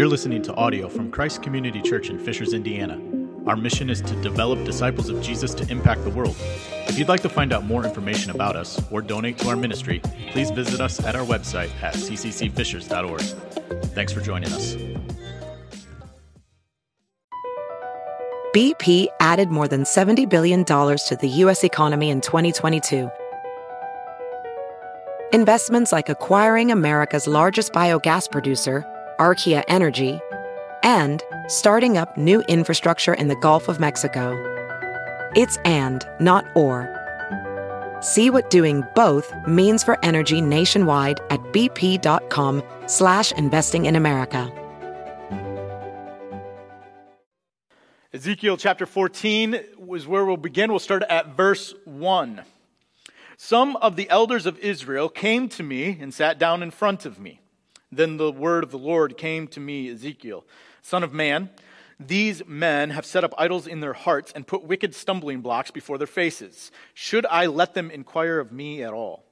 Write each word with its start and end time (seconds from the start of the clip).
You're 0.00 0.08
listening 0.08 0.40
to 0.44 0.54
audio 0.54 0.88
from 0.88 1.10
Christ 1.10 1.42
Community 1.42 1.82
Church 1.82 2.08
in 2.08 2.18
Fishers, 2.18 2.54
Indiana. 2.54 2.98
Our 3.46 3.54
mission 3.54 3.90
is 3.90 4.00
to 4.00 4.14
develop 4.22 4.64
disciples 4.64 5.10
of 5.10 5.20
Jesus 5.20 5.52
to 5.52 5.70
impact 5.70 6.04
the 6.04 6.08
world. 6.08 6.36
If 6.88 6.98
you'd 6.98 7.08
like 7.08 7.20
to 7.20 7.28
find 7.28 7.52
out 7.52 7.66
more 7.66 7.84
information 7.84 8.30
about 8.30 8.56
us 8.56 8.80
or 8.90 9.02
donate 9.02 9.36
to 9.40 9.50
our 9.50 9.56
ministry, 9.56 10.00
please 10.30 10.50
visit 10.52 10.80
us 10.80 11.04
at 11.04 11.16
our 11.16 11.26
website 11.26 11.68
at 11.82 11.92
cccfishers.org. 11.92 13.20
Thanks 13.92 14.10
for 14.14 14.22
joining 14.22 14.50
us. 14.54 14.74
BP 18.54 19.08
added 19.20 19.50
more 19.50 19.68
than 19.68 19.82
$70 19.82 20.26
billion 20.30 20.64
to 20.64 21.18
the 21.20 21.28
U.S. 21.28 21.62
economy 21.62 22.08
in 22.08 22.22
2022. 22.22 23.10
Investments 25.34 25.92
like 25.92 26.08
acquiring 26.08 26.72
America's 26.72 27.26
largest 27.26 27.74
biogas 27.74 28.30
producer, 28.30 28.82
Archaea 29.20 29.62
Energy, 29.68 30.18
and 30.82 31.22
starting 31.46 31.98
up 31.98 32.16
new 32.16 32.40
infrastructure 32.48 33.12
in 33.12 33.28
the 33.28 33.36
Gulf 33.36 33.68
of 33.68 33.78
Mexico. 33.78 34.32
It's 35.36 35.58
and, 35.58 36.04
not 36.18 36.46
or. 36.56 36.88
See 38.00 38.30
what 38.30 38.48
doing 38.48 38.82
both 38.94 39.30
means 39.46 39.84
for 39.84 40.02
energy 40.02 40.40
nationwide 40.40 41.20
at 41.28 41.40
bp.com 41.52 42.62
slash 42.86 43.30
investing 43.32 43.84
in 43.84 43.94
America. 43.94 44.50
Ezekiel 48.12 48.56
chapter 48.56 48.86
14 48.86 49.54
is 49.92 50.06
where 50.06 50.24
we'll 50.24 50.36
begin. 50.36 50.70
We'll 50.70 50.78
start 50.78 51.02
at 51.04 51.36
verse 51.36 51.74
1. 51.84 52.42
Some 53.36 53.76
of 53.76 53.96
the 53.96 54.10
elders 54.10 54.46
of 54.46 54.58
Israel 54.58 55.08
came 55.08 55.48
to 55.50 55.62
me 55.62 55.98
and 56.00 56.12
sat 56.12 56.38
down 56.38 56.62
in 56.62 56.70
front 56.70 57.06
of 57.06 57.20
me. 57.20 57.39
Then 57.92 58.16
the 58.16 58.32
word 58.32 58.64
of 58.64 58.70
the 58.70 58.78
Lord 58.78 59.16
came 59.16 59.48
to 59.48 59.60
me, 59.60 59.90
Ezekiel, 59.90 60.44
Son 60.82 61.02
of 61.02 61.12
man, 61.12 61.50
these 61.98 62.42
men 62.46 62.90
have 62.90 63.04
set 63.04 63.24
up 63.24 63.34
idols 63.36 63.66
in 63.66 63.80
their 63.80 63.92
hearts 63.92 64.32
and 64.34 64.46
put 64.46 64.64
wicked 64.64 64.94
stumbling 64.94 65.42
blocks 65.42 65.70
before 65.70 65.98
their 65.98 66.06
faces. 66.06 66.70
Should 66.94 67.26
I 67.26 67.46
let 67.46 67.74
them 67.74 67.90
inquire 67.90 68.38
of 68.38 68.52
me 68.52 68.82
at 68.82 68.94
all? 68.94 69.24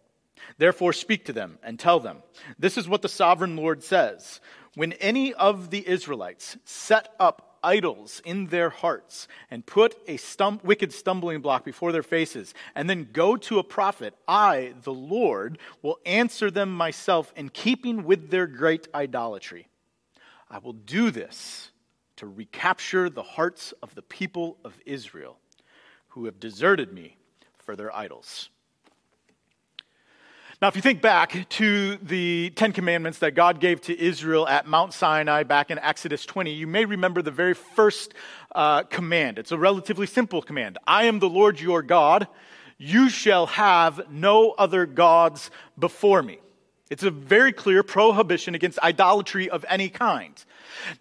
Therefore, 0.58 0.92
speak 0.92 1.24
to 1.26 1.32
them 1.32 1.58
and 1.62 1.78
tell 1.78 1.98
them 1.98 2.18
this 2.58 2.76
is 2.76 2.86
what 2.86 3.02
the 3.02 3.08
sovereign 3.08 3.56
Lord 3.56 3.82
says. 3.82 4.40
When 4.74 4.92
any 4.94 5.32
of 5.34 5.70
the 5.70 5.86
Israelites 5.88 6.58
set 6.64 7.08
up 7.18 7.47
idols 7.62 8.22
in 8.24 8.46
their 8.46 8.70
hearts 8.70 9.28
and 9.50 9.64
put 9.64 9.96
a 10.06 10.16
stum- 10.16 10.62
wicked 10.64 10.92
stumbling 10.92 11.40
block 11.40 11.64
before 11.64 11.92
their 11.92 12.02
faces, 12.02 12.54
and 12.74 12.88
then 12.88 13.08
go 13.12 13.36
to 13.36 13.58
a 13.58 13.64
prophet, 13.64 14.14
I, 14.26 14.74
the 14.82 14.92
Lord, 14.92 15.58
will 15.82 15.98
answer 16.06 16.50
them 16.50 16.70
myself 16.70 17.32
in 17.36 17.48
keeping 17.48 18.04
with 18.04 18.30
their 18.30 18.46
great 18.46 18.88
idolatry. 18.94 19.68
I 20.50 20.58
will 20.58 20.72
do 20.72 21.10
this 21.10 21.70
to 22.16 22.26
recapture 22.26 23.08
the 23.08 23.22
hearts 23.22 23.72
of 23.82 23.94
the 23.94 24.02
people 24.02 24.58
of 24.64 24.78
Israel 24.84 25.38
who 26.08 26.24
have 26.24 26.40
deserted 26.40 26.92
me 26.92 27.16
for 27.58 27.76
their 27.76 27.94
idols. 27.94 28.50
Now, 30.60 30.66
if 30.66 30.74
you 30.74 30.82
think 30.82 31.00
back 31.00 31.48
to 31.50 31.98
the 31.98 32.50
Ten 32.56 32.72
Commandments 32.72 33.20
that 33.20 33.36
God 33.36 33.60
gave 33.60 33.80
to 33.82 33.96
Israel 33.96 34.48
at 34.48 34.66
Mount 34.66 34.92
Sinai 34.92 35.44
back 35.44 35.70
in 35.70 35.78
Exodus 35.78 36.26
20, 36.26 36.52
you 36.52 36.66
may 36.66 36.84
remember 36.84 37.22
the 37.22 37.30
very 37.30 37.54
first 37.54 38.12
uh, 38.56 38.82
command. 38.82 39.38
It's 39.38 39.52
a 39.52 39.56
relatively 39.56 40.08
simple 40.08 40.42
command 40.42 40.76
I 40.84 41.04
am 41.04 41.20
the 41.20 41.28
Lord 41.28 41.60
your 41.60 41.82
God. 41.82 42.26
You 42.76 43.08
shall 43.08 43.46
have 43.46 44.10
no 44.10 44.50
other 44.50 44.84
gods 44.84 45.52
before 45.78 46.24
me. 46.24 46.40
It's 46.90 47.02
a 47.02 47.10
very 47.10 47.52
clear 47.52 47.82
prohibition 47.82 48.54
against 48.54 48.78
idolatry 48.78 49.50
of 49.50 49.64
any 49.68 49.90
kind. 49.90 50.32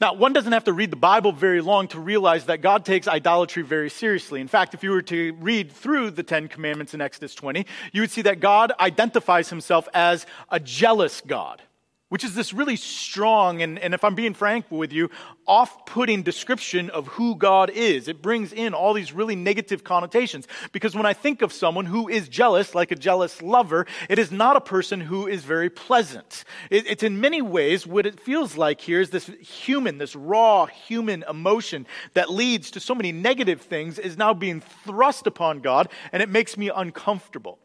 Now, 0.02 0.13
one 0.13 0.33
doesn't 0.33 0.52
have 0.52 0.66
to 0.66 0.73
read 0.73 0.91
the 0.91 0.97
Bible 0.97 1.31
very 1.31 1.61
long 1.61 1.88
to 1.89 1.99
realize 1.99 2.45
that 2.45 2.61
God 2.61 2.83
takes 2.83 3.07
idolatry 3.07 3.63
very 3.63 3.89
seriously. 3.89 4.42
In 4.42 4.49
fact, 4.49 4.73
if 4.73 4.83
you 4.83 4.92
were 4.92 5.02
to 5.03 5.33
read 5.39 5.71
through 5.71 6.11
the 6.11 6.23
Ten 6.23 6.49
Commandments 6.49 6.93
in 6.93 6.99
Exodus 6.99 7.33
20, 7.36 7.65
you 7.93 8.02
would 8.02 8.11
see 8.11 8.21
that 8.23 8.42
God 8.42 8.73
identifies 8.80 9.49
himself 9.49 9.87
as 9.93 10.26
a 10.49 10.59
jealous 10.59 11.21
God 11.21 11.61
which 12.10 12.23
is 12.23 12.36
this 12.36 12.54
really 12.54 12.76
strong 12.76 13.62
and, 13.62 13.78
and 13.80 13.94
if 13.94 14.04
I'm 14.04 14.16
being 14.16 14.34
frank 14.34 14.66
with 14.70 14.94
you, 14.94 15.10
off 15.45 15.86
putting 15.86 16.23
description 16.23 16.90
of 16.90 17.08
who 17.08 17.36
God 17.36 17.70
is. 17.70 18.08
It 18.08 18.22
brings 18.22 18.54
in 18.54 18.73
all 18.73 18.94
these 18.94 19.12
really 19.12 19.36
negative 19.36 19.84
connotations. 19.84 20.48
Because 20.72 20.95
when 20.95 21.06
I 21.06 21.14
think 21.14 21.42
of 21.42 21.52
someone 21.52 21.86
who 21.86 22.08
is 22.08 22.30
jealous, 22.30 22.73
like 22.73 22.92
a 22.92 22.95
jealous 22.95 23.42
lover, 23.42 23.86
it 24.10 24.20
is 24.20 24.32
not 24.32 24.56
a 24.56 24.62
person 24.62 25.02
who 25.02 25.28
is 25.28 25.44
very 25.44 25.70
pleasant. 25.70 26.45
It, 26.70 26.88
it's 26.88 27.04
in 27.04 27.20
many 27.20 27.42
ways 27.42 27.86
what 27.86 28.06
it 28.06 28.20
feels 28.20 28.58
like 28.58 28.80
here 28.80 29.02
is 29.02 29.10
this 29.10 29.28
human, 29.42 29.98
this 29.98 30.16
raw 30.16 30.66
human 30.66 31.24
emotion 31.30 31.88
that 32.14 32.32
leads 32.32 32.72
to 32.72 32.80
so 32.80 32.95
many 32.95 33.12
negative 33.12 33.62
things 33.62 34.00
is 34.00 34.18
now 34.18 34.34
being 34.34 34.62
thrust 34.62 35.28
upon 35.28 35.60
God, 35.60 35.89
and 36.12 36.24
it 36.24 36.30
makes 36.30 36.58
me 36.58 36.70
uncomfortable. 36.74 37.60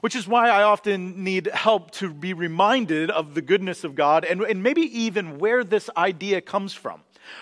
Which 0.00 0.16
is 0.16 0.26
why 0.26 0.48
I 0.48 0.62
often 0.62 1.24
need 1.24 1.46
help 1.46 1.90
to 1.92 2.12
be 2.12 2.32
reminded 2.32 3.10
of 3.10 3.34
the 3.34 3.42
goodness 3.42 3.84
of 3.84 3.94
God 3.94 4.24
and, 4.24 4.42
and 4.42 4.62
maybe 4.62 4.82
even 4.82 5.38
where 5.38 5.64
this 5.64 5.90
idea 5.96 6.40
comes 6.40 6.72
from. 6.74 7.00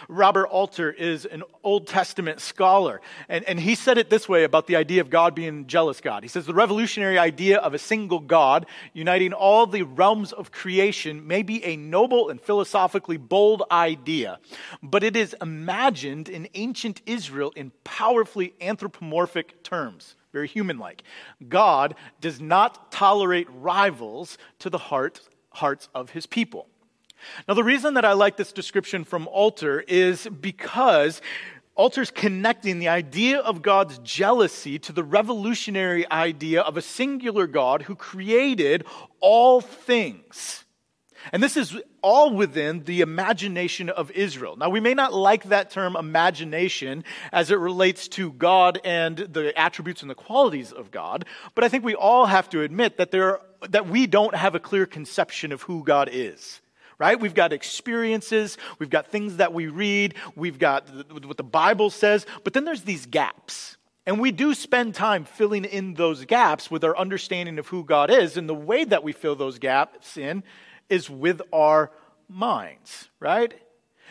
Robert 0.09 0.47
Alter 0.47 0.91
is 0.91 1.25
an 1.25 1.43
Old 1.63 1.87
Testament 1.87 2.41
scholar, 2.41 3.01
and, 3.29 3.45
and 3.45 3.59
he 3.59 3.75
said 3.75 3.99
it 3.99 4.11
this 4.11 4.29
way 4.29 4.45
about 4.45 4.67
the 4.67 4.77
idea 4.77 5.01
of 5.01 5.11
God 5.11 5.35
being 5.35 5.67
jealous 5.67 6.01
God. 6.01 6.23
He 6.23 6.29
says 6.29 6.47
the 6.47 6.55
revolutionary 6.55 7.19
idea 7.19 7.59
of 7.59 7.75
a 7.75 7.79
single 7.79 8.21
God 8.21 8.67
uniting 8.93 9.33
all 9.33 9.67
the 9.67 9.83
realms 9.83 10.33
of 10.33 10.53
creation 10.53 11.27
may 11.27 11.43
be 11.43 11.65
a 11.65 11.77
noble 11.77 12.29
and 12.29 12.41
philosophically 12.41 13.17
bold 13.17 13.63
idea, 13.71 14.39
but 14.83 15.03
it 15.03 15.17
is 15.17 15.35
imagined 15.41 16.29
in 16.29 16.49
ancient 16.55 17.03
Israel 17.07 17.53
in 17.57 17.73
powerfully 17.85 18.55
anthropomorphic 18.61 19.63
terms 19.63 20.15
very 20.33 20.49
human 20.49 20.79
like. 20.79 21.03
God 21.49 21.95
does 22.21 22.41
not 22.41 22.91
tolerate 22.91 23.47
rivals 23.51 24.39
to 24.61 24.71
the 24.71 24.79
heart, 24.79 25.21
hearts 25.51 25.89
of 25.95 26.11
his 26.11 26.27
people. 26.27 26.67
Now, 27.47 27.55
the 27.55 27.65
reason 27.65 27.95
that 27.95 28.05
I 28.05 28.15
like 28.15 28.37
this 28.37 28.53
description 28.53 29.05
from 29.05 29.29
Alter 29.29 29.85
is 29.87 30.27
because 30.27 31.21
Alter's 31.75 32.11
connecting 32.11 32.79
the 32.79 32.89
idea 32.89 33.39
of 33.39 33.63
God's 33.63 33.99
jealousy 33.99 34.79
to 34.81 34.93
the 34.93 35.05
revolutionary 35.05 36.11
idea 36.11 36.61
of 36.61 36.77
a 36.77 36.83
singular 36.83 37.47
God 37.47 37.83
who 37.83 37.95
created 37.95 38.85
all 39.21 39.61
things. 39.61 40.65
And 41.33 41.43
this 41.43 41.57
is 41.57 41.79
all 42.03 42.35
within 42.35 42.85
the 42.85 43.01
imagination 43.01 43.89
of 43.89 44.11
Israel. 44.11 44.57
Now, 44.57 44.69
we 44.69 44.81
may 44.81 44.95
not 44.95 45.13
like 45.13 45.45
that 45.45 45.71
term 45.71 45.97
imagination 45.97 47.05
as 47.33 47.51
it 47.51 47.59
relates 47.59 48.09
to 48.09 48.33
God 48.33 48.81
and 48.85 49.17
the 49.17 49.59
attributes 49.59 50.03
and 50.03 50.11
the 50.11 50.15
qualities 50.15 50.73
of 50.73 50.91
God, 50.91 51.25
but 51.55 51.65
I 51.65 51.69
think 51.69 51.85
we 51.85 51.95
all 51.95 52.27
have 52.27 52.51
to 52.51 52.63
admit 52.63 52.99
that, 52.99 53.11
there, 53.11 53.41
that 53.69 53.89
we 53.89 54.07
don't 54.07 54.35
have 54.35 54.55
a 54.55 54.61
clear 54.61 54.87
conception 54.87 55.53
of 55.53 55.63
who 55.63 55.85
God 55.85 56.11
is 56.13 56.61
right? 56.99 57.19
We've 57.19 57.35
got 57.35 57.53
experiences, 57.53 58.57
we've 58.79 58.89
got 58.89 59.09
things 59.09 59.39
that 59.39 59.53
we 59.53 59.67
read, 59.67 60.15
we've 60.37 60.61
got 60.61 60.89
what 61.11 61.37
the 61.37 61.43
Bible 61.43 61.91
says, 61.91 62.27
but 62.45 62.53
then 62.53 62.65
there's 62.65 62.83
these 62.83 63.07
gaps. 63.07 63.77
And 64.07 64.21
we 64.21 64.31
do 64.31 64.55
spend 64.55 64.95
time 64.95 65.25
filling 65.25 65.65
in 65.65 65.95
those 65.95 66.25
gaps 66.25 66.71
with 66.71 66.85
our 66.85 66.97
understanding 66.97 67.59
of 67.59 67.69
who 67.69 67.85
God 67.85 68.11
is. 68.11 68.37
And 68.37 68.49
the 68.49 68.55
way 68.55 68.85
that 68.85 69.05
we 69.05 69.13
fill 69.13 69.37
those 69.37 69.59
gaps 69.59 70.17
in 70.17 70.43
is 70.89 71.09
with 71.09 71.43
our 71.53 71.91
minds, 72.29 73.09
right? 73.21 73.55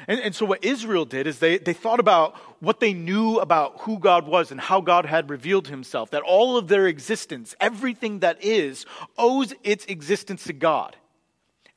And, 0.08 0.20
and, 0.20 0.36
so, 0.36 0.46
what 0.46 0.64
Israel 0.64 1.06
did 1.06 1.28
is 1.28 1.40
they, 1.40 1.58
they 1.58 1.74
thought 1.74 2.00
about 2.00 2.36
what 2.60 2.80
they 2.80 2.94
knew 2.94 3.38
about 3.38 3.82
who 3.82 4.00
God 4.00 4.28
was 4.28 4.52
and 4.52 4.60
how 4.60 4.82
God 4.82 5.06
had 5.06 5.30
revealed 5.30 5.68
himself, 5.68 6.12
that 6.12 6.24
all 6.24 6.58
of 6.58 6.68
their 6.68 6.88
existence, 6.88 7.56
everything 7.60 8.20
that 8.20 8.44
is, 8.44 8.86
owes 9.18 9.54
its 9.64 9.86
existence 9.86 10.46
to 10.46 10.54
God. 10.54 10.96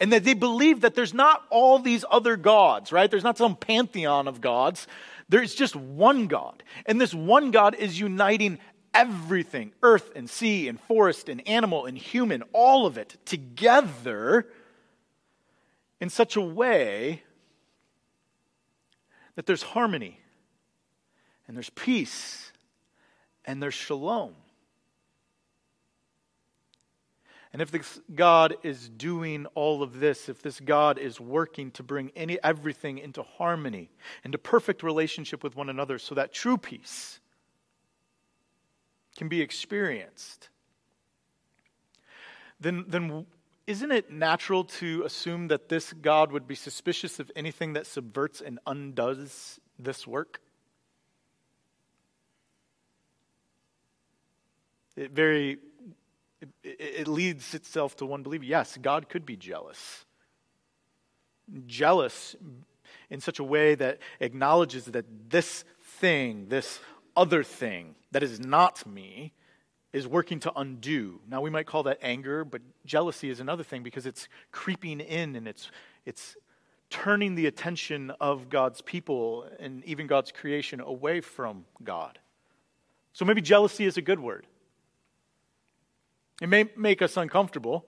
And 0.00 0.12
that 0.12 0.24
they 0.24 0.34
believe 0.34 0.80
that 0.80 0.94
there's 0.94 1.14
not 1.14 1.44
all 1.50 1.78
these 1.78 2.04
other 2.10 2.36
gods, 2.36 2.92
right? 2.92 3.10
There's 3.10 3.24
not 3.24 3.38
some 3.38 3.56
pantheon 3.56 4.26
of 4.26 4.40
gods. 4.40 4.86
There's 5.28 5.54
just 5.54 5.76
one 5.76 6.26
God. 6.26 6.62
And 6.86 7.00
this 7.00 7.14
one 7.14 7.50
God 7.50 7.74
is 7.74 7.98
uniting 7.98 8.58
everything 8.92 9.72
earth 9.82 10.10
and 10.14 10.30
sea 10.30 10.68
and 10.68 10.80
forest 10.80 11.28
and 11.28 11.46
animal 11.46 11.86
and 11.86 11.98
human, 11.98 12.42
all 12.52 12.86
of 12.86 12.96
it 12.96 13.16
together 13.24 14.46
in 16.00 16.08
such 16.08 16.36
a 16.36 16.40
way 16.40 17.22
that 19.36 19.46
there's 19.46 19.62
harmony 19.62 20.20
and 21.46 21.56
there's 21.56 21.70
peace 21.70 22.52
and 23.44 23.62
there's 23.62 23.74
shalom. 23.74 24.34
And 27.52 27.62
if 27.62 27.70
this 27.70 28.00
God 28.12 28.56
is 28.64 28.88
doing 28.88 29.46
all 29.54 29.84
of 29.84 30.00
this, 30.00 30.28
if 30.28 30.42
this 30.42 30.58
God 30.58 30.98
is 30.98 31.20
working 31.20 31.70
to 31.72 31.84
bring 31.84 32.10
any, 32.16 32.42
everything 32.42 32.98
into 32.98 33.22
harmony, 33.22 33.90
into 34.24 34.38
perfect 34.38 34.82
relationship 34.82 35.44
with 35.44 35.54
one 35.54 35.68
another, 35.68 36.00
so 36.00 36.16
that 36.16 36.32
true 36.32 36.58
peace 36.58 37.20
can 39.16 39.28
be 39.28 39.40
experienced, 39.40 40.48
then, 42.58 42.84
then 42.88 43.24
isn't 43.66 43.92
it 43.92 44.10
natural 44.10 44.64
to 44.64 45.02
assume 45.04 45.48
that 45.48 45.68
this 45.68 45.92
God 45.92 46.32
would 46.32 46.46
be 46.46 46.54
suspicious 46.54 47.18
of 47.18 47.30
anything 47.34 47.72
that 47.74 47.86
subverts 47.86 48.40
and 48.40 48.58
undoes 48.66 49.58
this 49.78 50.06
work? 50.06 50.40
It 54.96 55.12
very 55.12 55.58
it, 56.62 56.76
it 56.78 57.08
leads 57.08 57.54
itself 57.54 57.96
to 57.96 58.06
one 58.06 58.22
belief. 58.22 58.44
Yes, 58.44 58.76
God 58.80 59.08
could 59.08 59.24
be 59.24 59.36
jealous. 59.36 60.04
Jealous 61.66 62.36
in 63.10 63.20
such 63.20 63.38
a 63.38 63.44
way 63.44 63.74
that 63.74 63.98
acknowledges 64.20 64.86
that 64.86 65.30
this 65.30 65.64
thing, 65.98 66.46
this 66.48 66.80
other 67.16 67.42
thing 67.42 67.94
that 68.12 68.22
is 68.22 68.40
not 68.40 68.86
me, 68.86 69.32
is 69.94 70.08
working 70.08 70.40
to 70.40 70.52
undo. 70.56 71.20
Now, 71.30 71.40
we 71.40 71.50
might 71.50 71.66
call 71.66 71.84
that 71.84 71.98
anger, 72.02 72.44
but 72.44 72.60
jealousy 72.84 73.30
is 73.30 73.38
another 73.38 73.62
thing 73.62 73.84
because 73.84 74.06
it's 74.06 74.28
creeping 74.50 74.98
in 74.98 75.36
and 75.36 75.46
it's, 75.46 75.70
it's 76.04 76.36
turning 76.90 77.36
the 77.36 77.46
attention 77.46 78.10
of 78.20 78.48
God's 78.48 78.80
people 78.80 79.48
and 79.60 79.84
even 79.84 80.08
God's 80.08 80.32
creation 80.32 80.80
away 80.80 81.20
from 81.20 81.64
God. 81.84 82.18
So 83.12 83.24
maybe 83.24 83.40
jealousy 83.40 83.84
is 83.84 83.96
a 83.96 84.02
good 84.02 84.18
word. 84.18 84.48
It 86.42 86.48
may 86.48 86.68
make 86.76 87.00
us 87.00 87.16
uncomfortable, 87.16 87.86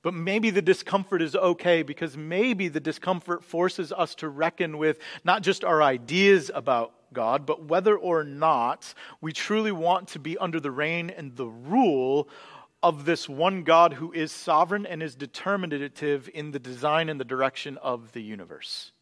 but 0.00 0.14
maybe 0.14 0.48
the 0.48 0.62
discomfort 0.62 1.20
is 1.20 1.36
okay 1.36 1.82
because 1.82 2.16
maybe 2.16 2.68
the 2.68 2.80
discomfort 2.80 3.44
forces 3.44 3.92
us 3.92 4.14
to 4.16 4.30
reckon 4.30 4.78
with 4.78 4.98
not 5.24 5.42
just 5.42 5.62
our 5.62 5.82
ideas 5.82 6.50
about 6.54 6.94
God, 7.12 7.46
but 7.46 7.64
whether 7.64 7.96
or 7.96 8.24
not 8.24 8.94
we 9.20 9.32
truly 9.32 9.72
want 9.72 10.08
to 10.08 10.18
be 10.18 10.38
under 10.38 10.60
the 10.60 10.70
reign 10.70 11.10
and 11.10 11.36
the 11.36 11.46
rule 11.46 12.28
of 12.82 13.04
this 13.04 13.28
one 13.28 13.64
God 13.64 13.94
who 13.94 14.12
is 14.12 14.30
sovereign 14.30 14.86
and 14.86 15.02
is 15.02 15.14
determinative 15.14 16.30
in 16.32 16.52
the 16.52 16.58
design 16.58 17.08
and 17.08 17.18
the 17.18 17.24
direction 17.24 17.76
of 17.78 18.12
the 18.12 18.22
universe. 18.22 18.92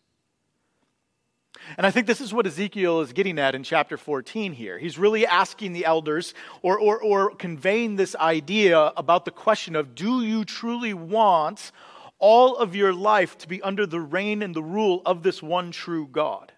And 1.76 1.86
I 1.86 1.90
think 1.90 2.06
this 2.06 2.20
is 2.20 2.32
what 2.32 2.46
Ezekiel 2.46 3.00
is 3.00 3.12
getting 3.12 3.38
at 3.38 3.54
in 3.54 3.62
chapter 3.62 3.96
14 3.96 4.52
here. 4.52 4.78
He's 4.78 4.98
really 4.98 5.26
asking 5.26 5.72
the 5.72 5.84
elders 5.84 6.34
or, 6.62 6.78
or, 6.78 7.02
or 7.02 7.34
conveying 7.34 7.96
this 7.96 8.14
idea 8.16 8.92
about 8.96 9.24
the 9.24 9.30
question 9.30 9.76
of 9.76 9.94
do 9.94 10.22
you 10.22 10.44
truly 10.44 10.94
want 10.94 11.72
all 12.18 12.56
of 12.56 12.74
your 12.74 12.92
life 12.92 13.36
to 13.38 13.48
be 13.48 13.60
under 13.62 13.86
the 13.86 14.00
reign 14.00 14.42
and 14.42 14.54
the 14.54 14.62
rule 14.62 15.02
of 15.04 15.22
this 15.22 15.42
one 15.42 15.70
true 15.70 16.06
God? 16.06 16.52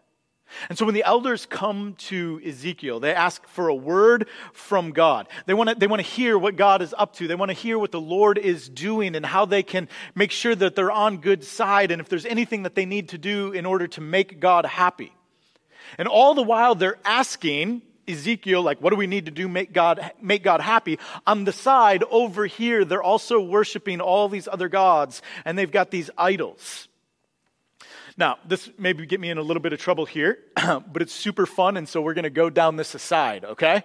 And 0.68 0.78
so 0.78 0.84
when 0.84 0.94
the 0.94 1.04
elders 1.04 1.46
come 1.46 1.94
to 1.98 2.40
Ezekiel, 2.44 3.00
they 3.00 3.12
ask 3.12 3.46
for 3.48 3.68
a 3.68 3.74
word 3.74 4.28
from 4.52 4.92
God. 4.92 5.28
They 5.46 5.54
want 5.54 5.70
to 5.70 5.74
they 5.74 5.86
want 5.86 6.00
to 6.00 6.08
hear 6.08 6.38
what 6.38 6.56
God 6.56 6.82
is 6.82 6.94
up 6.96 7.14
to. 7.16 7.28
They 7.28 7.34
want 7.34 7.50
to 7.50 7.56
hear 7.56 7.78
what 7.78 7.92
the 7.92 8.00
Lord 8.00 8.38
is 8.38 8.68
doing 8.68 9.14
and 9.14 9.24
how 9.24 9.44
they 9.44 9.62
can 9.62 9.88
make 10.14 10.30
sure 10.30 10.54
that 10.54 10.74
they're 10.74 10.90
on 10.90 11.18
good 11.18 11.44
side 11.44 11.90
and 11.90 12.00
if 12.00 12.08
there's 12.08 12.26
anything 12.26 12.62
that 12.62 12.74
they 12.74 12.86
need 12.86 13.10
to 13.10 13.18
do 13.18 13.52
in 13.52 13.66
order 13.66 13.86
to 13.88 14.00
make 14.00 14.40
God 14.40 14.66
happy. 14.66 15.12
And 15.96 16.08
all 16.08 16.34
the 16.34 16.42
while 16.42 16.74
they're 16.74 16.98
asking 17.04 17.82
Ezekiel, 18.08 18.62
like, 18.62 18.80
what 18.80 18.90
do 18.90 18.96
we 18.96 19.06
need 19.06 19.26
to 19.26 19.30
do 19.30 19.48
make 19.48 19.72
God 19.72 20.12
make 20.20 20.42
God 20.42 20.60
happy? 20.60 20.98
On 21.26 21.44
the 21.44 21.52
side 21.52 22.02
over 22.10 22.46
here, 22.46 22.84
they're 22.84 23.02
also 23.02 23.40
worshiping 23.40 24.00
all 24.00 24.28
these 24.28 24.48
other 24.48 24.68
gods, 24.68 25.22
and 25.44 25.58
they've 25.58 25.70
got 25.70 25.90
these 25.90 26.10
idols. 26.16 26.87
Now, 28.18 28.38
this 28.44 28.68
maybe 28.76 29.06
get 29.06 29.20
me 29.20 29.30
in 29.30 29.38
a 29.38 29.42
little 29.42 29.62
bit 29.62 29.72
of 29.72 29.78
trouble 29.78 30.04
here, 30.04 30.40
but 30.56 31.00
it's 31.02 31.12
super 31.12 31.46
fun, 31.46 31.76
and 31.76 31.88
so 31.88 32.02
we're 32.02 32.14
going 32.14 32.24
to 32.24 32.30
go 32.30 32.50
down 32.50 32.74
this 32.74 32.96
aside, 32.96 33.44
okay? 33.44 33.84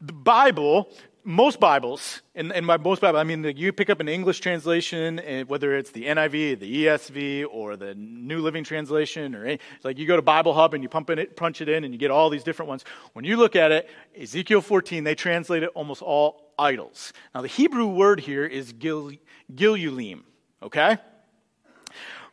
The 0.00 0.12
Bible, 0.12 0.90
most 1.22 1.60
Bibles, 1.60 2.22
and, 2.34 2.52
and 2.52 2.66
by 2.66 2.76
most 2.76 3.00
Bible, 3.00 3.20
I 3.20 3.22
mean 3.22 3.44
you 3.56 3.72
pick 3.72 3.88
up 3.88 4.00
an 4.00 4.08
English 4.08 4.40
translation, 4.40 5.20
eh, 5.20 5.44
whether 5.44 5.76
it's 5.76 5.92
the 5.92 6.06
NIV, 6.06 6.58
the 6.58 6.86
ESV, 6.86 7.44
or 7.48 7.76
the 7.76 7.94
New 7.94 8.40
Living 8.40 8.64
Translation, 8.64 9.32
or 9.32 9.44
any, 9.44 9.60
like 9.84 9.96
you 9.96 10.06
go 10.08 10.16
to 10.16 10.22
Bible 10.22 10.54
Hub 10.54 10.74
and 10.74 10.82
you 10.82 10.88
pump 10.88 11.08
it, 11.10 11.36
punch 11.36 11.60
it 11.60 11.68
in, 11.68 11.84
and 11.84 11.94
you 11.94 12.00
get 12.00 12.10
all 12.10 12.30
these 12.30 12.42
different 12.42 12.68
ones. 12.68 12.84
When 13.12 13.24
you 13.24 13.36
look 13.36 13.54
at 13.54 13.70
it, 13.70 13.88
Ezekiel 14.20 14.60
14, 14.60 15.04
they 15.04 15.14
translate 15.14 15.62
it 15.62 15.70
almost 15.76 16.02
all 16.02 16.52
idols. 16.58 17.12
Now, 17.32 17.42
the 17.42 17.48
Hebrew 17.48 17.86
word 17.86 18.18
here 18.18 18.44
is 18.44 18.72
gil, 18.72 19.12
gilulim, 19.54 20.22
okay? 20.64 20.98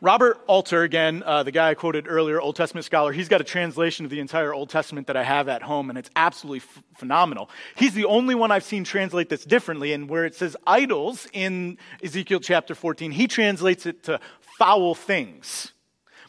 Robert 0.02 0.42
Alter, 0.48 0.84
again, 0.84 1.24
uh, 1.26 1.44
the 1.44 1.52
guy 1.52 1.70
I 1.70 1.74
quoted 1.74 2.08
earlier, 2.10 2.42
Old 2.42 2.58
Testament 2.58 2.86
scholar, 2.86 3.14
he's 3.14 3.30
got 3.30 3.40
a 3.40 3.46
translation 3.46 4.04
of 4.04 4.12
the 4.12 4.20
entire 4.20 4.54
Old 4.54 4.70
Testament 4.70 5.08
that 5.08 5.16
I 5.16 5.24
have 5.24 5.48
at 5.48 5.62
home, 5.62 5.90
and 5.90 5.98
it's 5.98 6.10
absolutely 6.18 6.60
f- 6.60 6.84
phenomenal. 6.98 7.50
He's 7.76 7.94
the 7.94 8.06
only 8.06 8.36
one 8.36 8.52
I've 8.52 8.66
seen 8.66 8.84
translate 8.84 9.30
this 9.30 9.46
differently, 9.46 9.94
and 9.94 10.10
where 10.10 10.26
it 10.26 10.36
says 10.36 10.58
idols 10.68 11.28
in 11.32 11.78
Ezekiel 12.04 12.42
chapter 12.42 12.76
14, 12.76 13.12
he 13.12 13.28
translates 13.28 13.86
it 13.86 14.04
to 14.04 14.20
foul 14.58 14.96
things. 14.96 15.72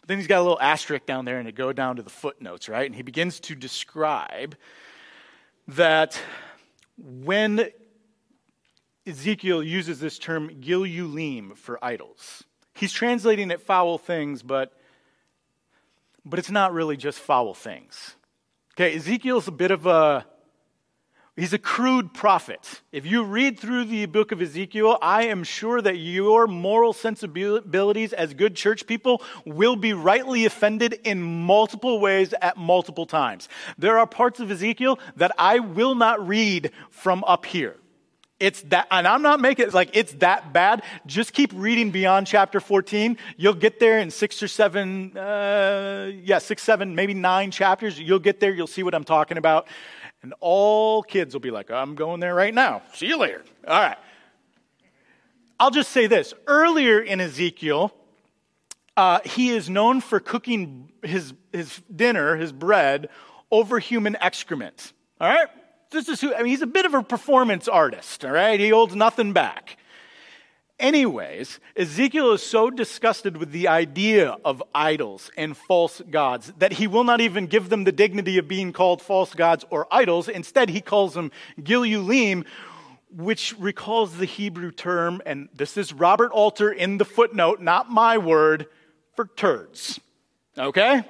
But 0.00 0.08
then 0.08 0.18
he's 0.18 0.28
got 0.28 0.38
a 0.38 0.42
little 0.42 0.60
asterisk 0.60 1.04
down 1.04 1.24
there, 1.24 1.40
and 1.40 1.48
it 1.48 1.56
go 1.56 1.72
down 1.72 1.96
to 1.96 2.02
the 2.02 2.10
footnotes, 2.10 2.68
right? 2.68 2.86
And 2.86 2.94
he 2.94 3.02
begins 3.02 3.40
to 3.40 3.56
describe 3.56 4.54
that 5.66 6.20
when 6.96 7.68
Ezekiel 9.04 9.62
uses 9.62 9.98
this 9.98 10.18
term 10.20 10.50
gilulim 10.60 11.56
for 11.56 11.84
idols, 11.84 12.44
He's 12.76 12.92
translating 12.92 13.50
it 13.50 13.60
foul 13.60 13.98
things, 13.98 14.42
but, 14.42 14.72
but 16.24 16.38
it's 16.38 16.50
not 16.50 16.72
really 16.72 16.96
just 16.96 17.18
foul 17.18 17.54
things. 17.54 18.16
Okay, 18.74 18.94
Ezekiel's 18.94 19.48
a 19.48 19.52
bit 19.52 19.70
of 19.70 19.86
a 19.86 20.26
He's 21.36 21.52
a 21.52 21.58
crude 21.58 22.14
prophet. 22.14 22.80
If 22.92 23.04
you 23.04 23.22
read 23.22 23.58
through 23.58 23.84
the 23.84 24.06
book 24.06 24.32
of 24.32 24.40
Ezekiel, 24.40 24.96
I 25.02 25.24
am 25.24 25.44
sure 25.44 25.82
that 25.82 25.98
your 25.98 26.46
moral 26.46 26.94
sensibilities 26.94 28.14
as 28.14 28.32
good 28.32 28.56
church 28.56 28.86
people 28.86 29.22
will 29.44 29.76
be 29.76 29.92
rightly 29.92 30.46
offended 30.46 30.94
in 31.04 31.22
multiple 31.22 32.00
ways 32.00 32.32
at 32.40 32.56
multiple 32.56 33.04
times. 33.04 33.50
There 33.76 33.98
are 33.98 34.06
parts 34.06 34.40
of 34.40 34.50
Ezekiel 34.50 34.98
that 35.16 35.32
I 35.36 35.58
will 35.58 35.94
not 35.94 36.26
read 36.26 36.70
from 36.88 37.22
up 37.26 37.44
here. 37.44 37.76
It's 38.38 38.60
that, 38.62 38.86
and 38.90 39.08
I'm 39.08 39.22
not 39.22 39.40
making 39.40 39.68
it 39.68 39.74
like 39.74 39.96
it's 39.96 40.12
that 40.14 40.52
bad. 40.52 40.82
Just 41.06 41.32
keep 41.32 41.50
reading 41.54 41.90
beyond 41.90 42.26
chapter 42.26 42.60
14. 42.60 43.16
You'll 43.38 43.54
get 43.54 43.80
there 43.80 43.98
in 43.98 44.10
six 44.10 44.42
or 44.42 44.48
seven, 44.48 45.16
uh, 45.16 46.10
yeah, 46.22 46.38
six, 46.38 46.62
seven, 46.62 46.94
maybe 46.94 47.14
nine 47.14 47.50
chapters. 47.50 47.98
You'll 47.98 48.18
get 48.18 48.38
there. 48.38 48.52
You'll 48.52 48.66
see 48.66 48.82
what 48.82 48.94
I'm 48.94 49.04
talking 49.04 49.38
about. 49.38 49.68
And 50.22 50.34
all 50.40 51.02
kids 51.02 51.34
will 51.34 51.40
be 51.40 51.50
like, 51.50 51.70
I'm 51.70 51.94
going 51.94 52.20
there 52.20 52.34
right 52.34 52.52
now. 52.52 52.82
See 52.92 53.06
you 53.06 53.16
later. 53.16 53.42
All 53.66 53.80
right. 53.80 53.96
I'll 55.58 55.70
just 55.70 55.90
say 55.92 56.06
this. 56.06 56.34
Earlier 56.46 57.00
in 57.00 57.20
Ezekiel, 57.20 57.94
uh, 58.98 59.20
he 59.24 59.50
is 59.50 59.70
known 59.70 60.02
for 60.02 60.20
cooking 60.20 60.92
his, 61.02 61.32
his 61.52 61.80
dinner, 61.94 62.36
his 62.36 62.52
bread, 62.52 63.08
over 63.50 63.78
human 63.78 64.16
excrement. 64.20 64.92
All 65.20 65.28
right? 65.28 65.48
This 65.96 66.08
is 66.08 66.20
who, 66.20 66.34
I 66.34 66.38
mean, 66.38 66.48
he's 66.48 66.62
a 66.62 66.66
bit 66.66 66.84
of 66.84 66.94
a 66.94 67.02
performance 67.02 67.66
artist, 67.68 68.24
all 68.24 68.30
right? 68.30 68.60
He 68.60 68.68
holds 68.68 68.94
nothing 68.94 69.32
back. 69.32 69.78
Anyways, 70.78 71.58
Ezekiel 71.74 72.32
is 72.32 72.42
so 72.42 72.68
disgusted 72.68 73.38
with 73.38 73.50
the 73.50 73.66
idea 73.66 74.36
of 74.44 74.62
idols 74.74 75.30
and 75.34 75.56
false 75.56 76.02
gods 76.10 76.52
that 76.58 76.74
he 76.74 76.86
will 76.86 77.04
not 77.04 77.22
even 77.22 77.46
give 77.46 77.70
them 77.70 77.84
the 77.84 77.92
dignity 77.92 78.36
of 78.36 78.46
being 78.46 78.74
called 78.74 79.00
false 79.00 79.32
gods 79.32 79.64
or 79.70 79.86
idols. 79.90 80.28
Instead, 80.28 80.68
he 80.68 80.82
calls 80.82 81.14
them 81.14 81.32
Gilulim, 81.58 82.44
which 83.10 83.54
recalls 83.58 84.18
the 84.18 84.26
Hebrew 84.26 84.70
term, 84.70 85.22
and 85.24 85.48
this 85.54 85.78
is 85.78 85.94
Robert 85.94 86.30
Alter 86.32 86.70
in 86.70 86.98
the 86.98 87.06
footnote, 87.06 87.62
not 87.62 87.90
my 87.90 88.18
word, 88.18 88.66
for 89.14 89.24
turds. 89.24 89.98
Okay? 90.58 91.02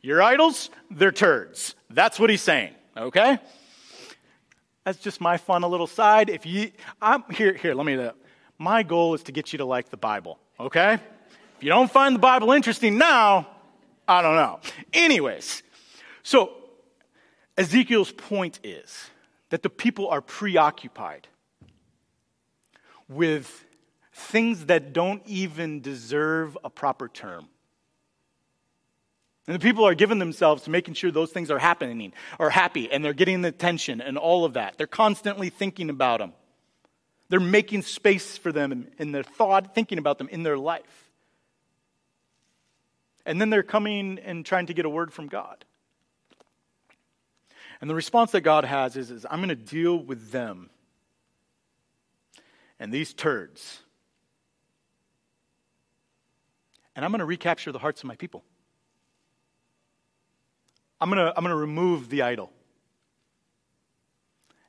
Your 0.00 0.20
idols, 0.20 0.68
they're 0.90 1.12
turds. 1.12 1.76
That's 1.90 2.18
what 2.18 2.28
he's 2.28 2.42
saying. 2.42 2.74
Okay? 2.96 3.38
That's 4.86 4.98
just 4.98 5.20
my 5.20 5.36
fun 5.36 5.64
a 5.64 5.66
little 5.66 5.88
side. 5.88 6.30
If 6.30 6.46
you, 6.46 6.70
I'm 7.02 7.24
here, 7.32 7.54
here, 7.54 7.74
let 7.74 7.84
me, 7.84 7.96
uh, 7.96 8.12
my 8.56 8.84
goal 8.84 9.14
is 9.14 9.24
to 9.24 9.32
get 9.32 9.52
you 9.52 9.56
to 9.56 9.64
like 9.64 9.88
the 9.88 9.96
Bible, 9.96 10.38
okay? 10.60 10.92
If 10.92 11.64
you 11.64 11.70
don't 11.70 11.90
find 11.90 12.14
the 12.14 12.20
Bible 12.20 12.52
interesting 12.52 12.96
now, 12.96 13.48
I 14.06 14.22
don't 14.22 14.36
know. 14.36 14.60
Anyways, 14.92 15.64
so 16.22 16.52
Ezekiel's 17.58 18.12
point 18.12 18.60
is 18.62 19.10
that 19.50 19.64
the 19.64 19.70
people 19.70 20.08
are 20.08 20.20
preoccupied 20.20 21.26
with 23.08 23.64
things 24.12 24.66
that 24.66 24.92
don't 24.92 25.20
even 25.26 25.80
deserve 25.80 26.56
a 26.62 26.70
proper 26.70 27.08
term. 27.08 27.48
And 29.46 29.54
the 29.54 29.60
people 29.60 29.86
are 29.86 29.94
giving 29.94 30.18
themselves 30.18 30.64
to 30.64 30.70
making 30.70 30.94
sure 30.94 31.10
those 31.10 31.30
things 31.30 31.50
are 31.50 31.58
happening, 31.58 32.12
are 32.40 32.50
happy, 32.50 32.90
and 32.90 33.04
they're 33.04 33.12
getting 33.12 33.42
the 33.42 33.48
attention 33.48 34.00
and 34.00 34.18
all 34.18 34.44
of 34.44 34.54
that. 34.54 34.76
They're 34.76 34.88
constantly 34.88 35.50
thinking 35.50 35.88
about 35.88 36.18
them. 36.18 36.32
They're 37.28 37.40
making 37.40 37.82
space 37.82 38.36
for 38.36 38.50
them 38.50 38.88
in 38.98 39.12
their 39.12 39.22
thought, 39.22 39.74
thinking 39.74 39.98
about 39.98 40.18
them 40.18 40.28
in 40.28 40.42
their 40.42 40.58
life. 40.58 41.10
And 43.24 43.40
then 43.40 43.50
they're 43.50 43.62
coming 43.62 44.18
and 44.18 44.44
trying 44.44 44.66
to 44.66 44.74
get 44.74 44.84
a 44.84 44.88
word 44.88 45.12
from 45.12 45.28
God. 45.28 45.64
And 47.80 47.90
the 47.90 47.94
response 47.94 48.32
that 48.32 48.40
God 48.40 48.64
has 48.64 48.96
is, 48.96 49.10
is 49.10 49.26
I'm 49.28 49.38
going 49.38 49.48
to 49.50 49.54
deal 49.54 49.96
with 49.96 50.30
them 50.30 50.70
and 52.78 52.92
these 52.92 53.12
turds 53.14 53.80
and 56.94 57.04
I'm 57.04 57.10
going 57.10 57.18
to 57.20 57.26
recapture 57.26 57.72
the 57.72 57.78
hearts 57.78 58.00
of 58.00 58.06
my 58.06 58.16
people. 58.16 58.42
I'm 61.00 61.10
going 61.10 61.18
to, 61.18 61.32
I'm 61.36 61.44
going 61.44 61.50
to 61.50 61.56
remove 61.56 62.08
the 62.08 62.22
idol. 62.22 62.50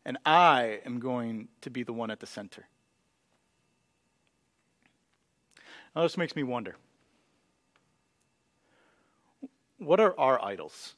And 0.05 0.17
I 0.25 0.79
am 0.85 0.99
going 0.99 1.47
to 1.61 1.69
be 1.69 1.83
the 1.83 1.93
one 1.93 2.11
at 2.11 2.19
the 2.19 2.27
center. 2.27 2.67
Now, 5.95 6.03
this 6.03 6.17
makes 6.17 6.35
me 6.35 6.43
wonder 6.43 6.75
what 9.79 9.99
are 9.99 10.17
our 10.17 10.43
idols? 10.43 10.95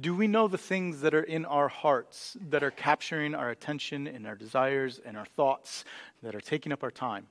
Do 0.00 0.14
we 0.14 0.26
know 0.28 0.48
the 0.48 0.58
things 0.58 1.02
that 1.02 1.14
are 1.14 1.22
in 1.22 1.44
our 1.44 1.68
hearts 1.68 2.36
that 2.48 2.62
are 2.62 2.70
capturing 2.70 3.34
our 3.34 3.50
attention 3.50 4.06
and 4.06 4.26
our 4.26 4.34
desires 4.34 4.98
and 5.04 5.16
our 5.16 5.26
thoughts 5.26 5.84
that 6.22 6.34
are 6.34 6.40
taking 6.40 6.72
up 6.72 6.82
our 6.82 6.90
time? 6.90 7.26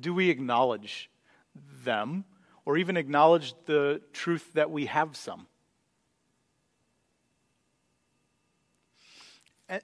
Do 0.00 0.14
we 0.14 0.30
acknowledge 0.30 1.10
them 1.84 2.24
or 2.64 2.76
even 2.76 2.96
acknowledge 2.96 3.54
the 3.66 4.00
truth 4.12 4.52
that 4.54 4.70
we 4.70 4.86
have 4.86 5.16
some? 5.16 5.46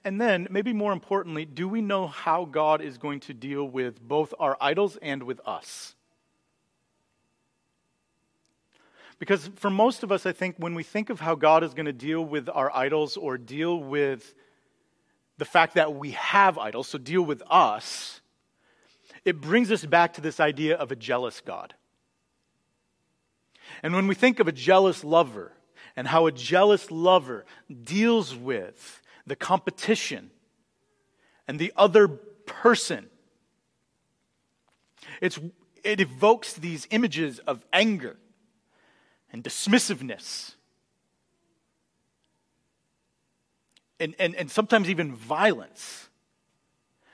And 0.03 0.19
then, 0.19 0.47
maybe 0.49 0.73
more 0.73 0.91
importantly, 0.91 1.45
do 1.45 1.67
we 1.67 1.79
know 1.79 2.07
how 2.07 2.45
God 2.45 2.81
is 2.81 2.97
going 2.97 3.19
to 3.21 3.35
deal 3.35 3.65
with 3.65 4.01
both 4.01 4.33
our 4.39 4.57
idols 4.59 4.97
and 4.99 5.21
with 5.21 5.39
us? 5.45 5.93
Because 9.19 9.49
for 9.55 9.69
most 9.69 10.01
of 10.01 10.11
us, 10.11 10.25
I 10.25 10.31
think 10.31 10.55
when 10.57 10.73
we 10.73 10.81
think 10.81 11.11
of 11.11 11.19
how 11.19 11.35
God 11.35 11.63
is 11.63 11.73
going 11.73 11.85
to 11.85 11.93
deal 11.93 12.25
with 12.25 12.49
our 12.49 12.75
idols 12.75 13.15
or 13.15 13.37
deal 13.37 13.79
with 13.79 14.33
the 15.37 15.45
fact 15.45 15.75
that 15.75 15.93
we 15.95 16.11
have 16.11 16.57
idols, 16.57 16.87
so 16.87 16.97
deal 16.97 17.21
with 17.21 17.43
us, 17.47 18.21
it 19.25 19.41
brings 19.41 19.71
us 19.71 19.83
back 19.83 20.13
to 20.13 20.21
this 20.21 20.39
idea 20.39 20.77
of 20.77 20.91
a 20.91 20.95
jealous 20.95 21.41
God. 21.41 21.73
And 23.81 23.93
when 23.95 24.07
we 24.07 24.15
think 24.15 24.39
of 24.39 24.47
a 24.47 24.51
jealous 24.51 25.03
lover 25.03 25.51
and 25.95 26.07
how 26.07 26.27
a 26.27 26.31
jealous 26.31 26.91
lover 26.91 27.45
deals 27.83 28.35
with 28.35 29.01
the 29.25 29.35
competition 29.35 30.29
and 31.47 31.57
the 31.57 31.73
other 31.75 32.07
person, 32.07 33.07
it's, 35.21 35.39
it 35.83 35.99
evokes 35.99 36.53
these 36.53 36.87
images 36.91 37.39
of 37.39 37.65
anger 37.73 38.17
and 39.31 39.43
dismissiveness. 39.43 40.53
And, 43.99 44.13
and, 44.19 44.35
and 44.35 44.51
sometimes 44.51 44.89
even 44.89 45.15
violence. 45.15 46.09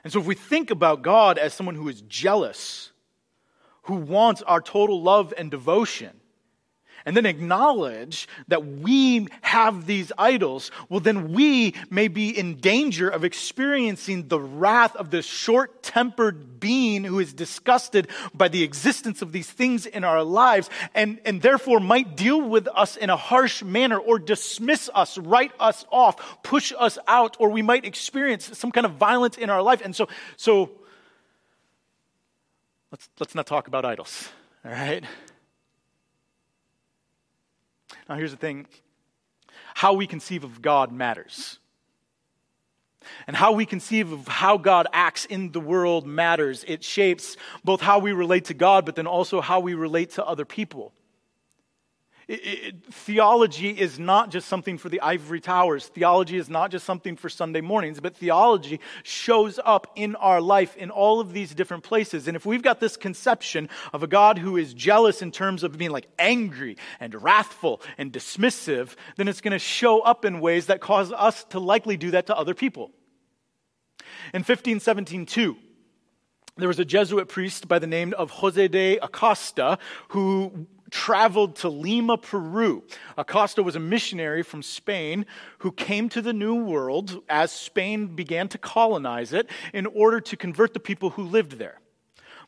And 0.03 0.11
so, 0.11 0.19
if 0.19 0.25
we 0.25 0.35
think 0.35 0.71
about 0.71 1.01
God 1.01 1.37
as 1.37 1.53
someone 1.53 1.75
who 1.75 1.87
is 1.89 2.01
jealous, 2.01 2.91
who 3.83 3.95
wants 3.95 4.41
our 4.43 4.61
total 4.61 5.01
love 5.01 5.33
and 5.37 5.51
devotion, 5.51 6.20
and 7.05 7.15
then 7.15 7.25
acknowledge 7.25 8.27
that 8.47 8.65
we 8.65 9.27
have 9.41 9.85
these 9.85 10.11
idols, 10.17 10.71
well, 10.89 10.99
then 10.99 11.33
we 11.33 11.73
may 11.89 12.07
be 12.07 12.37
in 12.37 12.57
danger 12.57 13.09
of 13.09 13.23
experiencing 13.23 14.27
the 14.27 14.39
wrath 14.39 14.95
of 14.95 15.11
this 15.11 15.25
short 15.25 15.83
tempered 15.83 16.59
being 16.59 17.03
who 17.03 17.19
is 17.19 17.33
disgusted 17.33 18.07
by 18.33 18.47
the 18.47 18.63
existence 18.63 19.21
of 19.21 19.31
these 19.31 19.49
things 19.49 19.85
in 19.85 20.03
our 20.03 20.23
lives 20.23 20.69
and, 20.93 21.19
and 21.25 21.41
therefore 21.41 21.79
might 21.79 22.15
deal 22.15 22.41
with 22.41 22.67
us 22.73 22.95
in 22.97 23.09
a 23.09 23.17
harsh 23.17 23.63
manner 23.63 23.97
or 23.97 24.19
dismiss 24.19 24.89
us, 24.93 25.17
write 25.17 25.51
us 25.59 25.85
off, 25.91 26.43
push 26.43 26.71
us 26.77 26.97
out, 27.07 27.35
or 27.39 27.49
we 27.49 27.61
might 27.61 27.85
experience 27.85 28.57
some 28.57 28.71
kind 28.71 28.85
of 28.85 28.93
violence 28.93 29.37
in 29.37 29.49
our 29.49 29.61
life. 29.61 29.81
And 29.83 29.95
so, 29.95 30.07
so 30.37 30.71
let's, 32.91 33.09
let's 33.19 33.35
not 33.35 33.47
talk 33.47 33.67
about 33.67 33.85
idols, 33.85 34.29
all 34.63 34.71
right? 34.71 35.03
Now, 38.11 38.17
here's 38.17 38.31
the 38.31 38.37
thing 38.37 38.67
how 39.73 39.93
we 39.93 40.05
conceive 40.05 40.43
of 40.43 40.61
God 40.61 40.91
matters. 40.91 41.59
And 43.25 43.37
how 43.37 43.53
we 43.53 43.65
conceive 43.65 44.11
of 44.11 44.27
how 44.27 44.57
God 44.57 44.85
acts 44.91 45.23
in 45.23 45.53
the 45.53 45.61
world 45.61 46.05
matters. 46.05 46.65
It 46.67 46.83
shapes 46.83 47.37
both 47.63 47.79
how 47.79 47.99
we 47.99 48.11
relate 48.11 48.45
to 48.45 48.53
God, 48.53 48.85
but 48.85 48.97
then 48.97 49.07
also 49.07 49.39
how 49.39 49.61
we 49.61 49.75
relate 49.75 50.11
to 50.11 50.25
other 50.25 50.43
people. 50.43 50.91
It, 52.33 52.85
theology 52.93 53.71
is 53.71 53.99
not 53.99 54.29
just 54.29 54.47
something 54.47 54.77
for 54.77 54.87
the 54.87 55.01
ivory 55.01 55.41
towers. 55.41 55.87
Theology 55.87 56.37
is 56.37 56.49
not 56.49 56.71
just 56.71 56.85
something 56.85 57.17
for 57.17 57.27
Sunday 57.27 57.59
mornings, 57.59 57.99
but 57.99 58.15
theology 58.15 58.79
shows 59.03 59.59
up 59.65 59.91
in 59.97 60.15
our 60.15 60.39
life 60.39 60.77
in 60.77 60.91
all 60.91 61.19
of 61.19 61.33
these 61.33 61.53
different 61.53 61.83
places. 61.83 62.29
And 62.29 62.37
if 62.37 62.45
we've 62.45 62.61
got 62.61 62.79
this 62.79 62.95
conception 62.95 63.67
of 63.91 64.01
a 64.01 64.07
God 64.07 64.37
who 64.37 64.55
is 64.55 64.73
jealous 64.73 65.21
in 65.21 65.31
terms 65.31 65.61
of 65.61 65.77
being 65.77 65.91
like 65.91 66.07
angry 66.17 66.77
and 67.01 67.21
wrathful 67.21 67.81
and 67.97 68.13
dismissive, 68.13 68.95
then 69.17 69.27
it's 69.27 69.41
going 69.41 69.51
to 69.51 69.59
show 69.59 69.99
up 69.99 70.23
in 70.23 70.39
ways 70.39 70.67
that 70.67 70.79
cause 70.79 71.11
us 71.11 71.43
to 71.49 71.59
likely 71.59 71.97
do 71.97 72.11
that 72.11 72.27
to 72.27 72.37
other 72.37 72.53
people. 72.53 72.91
In 74.33 74.39
1517, 74.39 75.57
there 76.55 76.69
was 76.69 76.79
a 76.79 76.85
Jesuit 76.85 77.27
priest 77.27 77.67
by 77.67 77.79
the 77.79 77.87
name 77.87 78.13
of 78.17 78.29
Jose 78.29 78.69
de 78.69 78.97
Acosta 78.99 79.79
who 80.09 80.67
traveled 80.91 81.55
to 81.57 81.69
Lima, 81.69 82.17
Peru. 82.17 82.83
Acosta 83.17 83.63
was 83.63 83.75
a 83.75 83.79
missionary 83.79 84.43
from 84.43 84.61
Spain 84.61 85.25
who 85.59 85.71
came 85.71 86.09
to 86.09 86.21
the 86.21 86.33
New 86.33 86.63
World 86.63 87.23
as 87.27 87.51
Spain 87.51 88.15
began 88.15 88.47
to 88.49 88.57
colonize 88.57 89.33
it 89.33 89.49
in 89.73 89.87
order 89.87 90.21
to 90.21 90.37
convert 90.37 90.73
the 90.73 90.79
people 90.79 91.11
who 91.11 91.23
lived 91.23 91.53
there. 91.53 91.79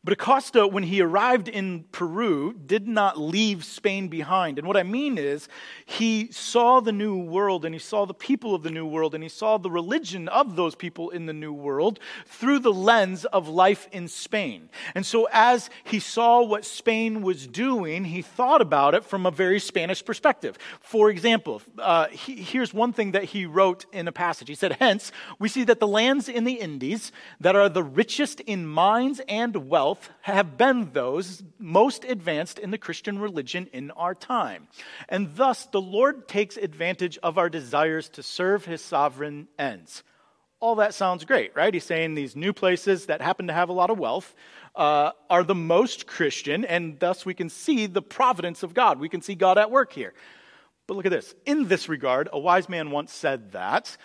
But 0.05 0.11
Acosta, 0.13 0.67
when 0.67 0.83
he 0.83 1.01
arrived 1.01 1.47
in 1.47 1.85
Peru, 1.93 2.53
did 2.53 2.89
not 2.89 3.17
leave 3.17 3.63
Spain 3.63 4.09
behind. 4.09 4.59
And 4.59 4.67
what 4.67 4.75
I 4.75 4.83
mean 4.83 5.17
is, 5.17 5.47
he 5.85 6.29
saw 6.29 6.81
the 6.81 6.91
new 6.91 7.17
world 7.17 7.63
and 7.63 7.73
he 7.73 7.79
saw 7.79 8.05
the 8.05 8.13
people 8.13 8.53
of 8.53 8.63
the 8.63 8.69
new 8.69 8.85
world 8.85 9.15
and 9.15 9.23
he 9.23 9.29
saw 9.29 9.57
the 9.57 9.71
religion 9.71 10.27
of 10.27 10.57
those 10.57 10.75
people 10.75 11.09
in 11.11 11.25
the 11.25 11.31
new 11.31 11.53
world 11.53 11.99
through 12.25 12.59
the 12.59 12.73
lens 12.73 13.23
of 13.23 13.47
life 13.47 13.87
in 13.93 14.09
Spain. 14.09 14.69
And 14.93 15.05
so, 15.05 15.29
as 15.31 15.69
he 15.85 16.01
saw 16.01 16.41
what 16.41 16.65
Spain 16.65 17.21
was 17.21 17.47
doing, 17.47 18.03
he 18.03 18.21
thought 18.21 18.61
about 18.61 18.95
it 18.95 19.05
from 19.05 19.25
a 19.25 19.31
very 19.31 19.59
Spanish 19.59 20.03
perspective. 20.03 20.57
For 20.81 21.09
example, 21.09 21.61
uh, 21.79 22.07
he, 22.09 22.35
here's 22.35 22.73
one 22.73 22.91
thing 22.91 23.11
that 23.11 23.23
he 23.23 23.45
wrote 23.45 23.85
in 23.93 24.09
a 24.09 24.11
passage. 24.11 24.49
He 24.49 24.55
said, 24.55 24.73
Hence, 24.81 25.13
we 25.39 25.47
see 25.47 25.63
that 25.63 25.79
the 25.79 25.87
lands 25.87 26.27
in 26.27 26.43
the 26.43 26.55
Indies 26.55 27.13
that 27.39 27.55
are 27.55 27.69
the 27.69 27.83
richest 27.83 28.41
in 28.41 28.65
mines 28.65 29.21
and 29.29 29.69
wealth 29.69 29.92
have 30.21 30.57
been 30.57 30.91
those 30.93 31.43
most 31.59 32.03
advanced 32.03 32.59
in 32.59 32.71
the 32.71 32.77
Christian 32.77 33.19
religion 33.19 33.67
in 33.73 33.91
our 33.91 34.15
time. 34.15 34.67
And 35.09 35.35
thus, 35.35 35.65
the 35.65 35.81
Lord 35.81 36.27
takes 36.27 36.57
advantage 36.57 37.17
of 37.23 37.37
our 37.37 37.49
desires 37.49 38.09
to 38.09 38.23
serve 38.23 38.65
his 38.65 38.81
sovereign 38.81 39.47
ends. 39.57 40.03
All 40.59 40.75
that 40.75 40.93
sounds 40.93 41.25
great, 41.25 41.55
right? 41.55 41.73
He's 41.73 41.83
saying 41.83 42.15
these 42.15 42.35
new 42.35 42.53
places 42.53 43.07
that 43.07 43.21
happen 43.21 43.47
to 43.47 43.53
have 43.53 43.69
a 43.69 43.73
lot 43.73 43.89
of 43.89 43.99
wealth 43.99 44.33
uh, 44.75 45.11
are 45.29 45.43
the 45.43 45.55
most 45.55 46.07
Christian, 46.07 46.63
and 46.63 46.99
thus 46.99 47.25
we 47.25 47.33
can 47.33 47.49
see 47.49 47.85
the 47.85 48.01
providence 48.01 48.63
of 48.63 48.73
God. 48.73 48.99
We 48.99 49.09
can 49.09 49.21
see 49.21 49.35
God 49.35 49.57
at 49.57 49.71
work 49.71 49.91
here. 49.91 50.13
But 50.87 50.95
look 50.95 51.05
at 51.05 51.11
this. 51.11 51.35
In 51.45 51.67
this 51.67 51.89
regard, 51.89 52.29
a 52.31 52.39
wise 52.39 52.69
man 52.69 52.91
once 52.91 53.13
said 53.13 53.51
that 53.51 53.97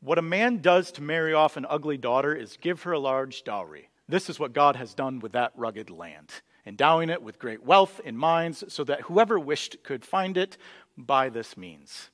what 0.00 0.18
a 0.18 0.22
man 0.22 0.58
does 0.58 0.92
to 0.92 1.02
marry 1.02 1.34
off 1.34 1.56
an 1.56 1.66
ugly 1.68 1.96
daughter 1.96 2.34
is 2.34 2.56
give 2.60 2.82
her 2.82 2.92
a 2.92 2.98
large 2.98 3.42
dowry. 3.42 3.88
This 4.08 4.30
is 4.30 4.40
what 4.40 4.54
God 4.54 4.76
has 4.76 4.94
done 4.94 5.20
with 5.20 5.32
that 5.32 5.52
rugged 5.54 5.90
land, 5.90 6.30
endowing 6.66 7.10
it 7.10 7.22
with 7.22 7.38
great 7.38 7.62
wealth 7.62 8.00
in 8.04 8.16
mines 8.16 8.64
so 8.68 8.82
that 8.84 9.02
whoever 9.02 9.38
wished 9.38 9.82
could 9.82 10.04
find 10.04 10.36
it 10.36 10.56
by 10.96 11.28
this 11.28 11.56
means. 11.56 12.10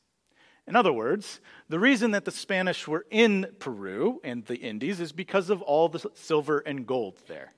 In 0.66 0.76
other 0.76 0.92
words, 0.92 1.40
the 1.68 1.78
reason 1.78 2.12
that 2.12 2.24
the 2.24 2.30
Spanish 2.30 2.88
were 2.88 3.06
in 3.10 3.46
Peru 3.58 4.20
and 4.24 4.44
the 4.46 4.56
Indies 4.56 4.98
is 4.98 5.12
because 5.12 5.50
of 5.50 5.62
all 5.62 5.88
the 5.88 6.10
silver 6.14 6.58
and 6.58 6.86
gold 6.86 7.20
there. 7.28 7.52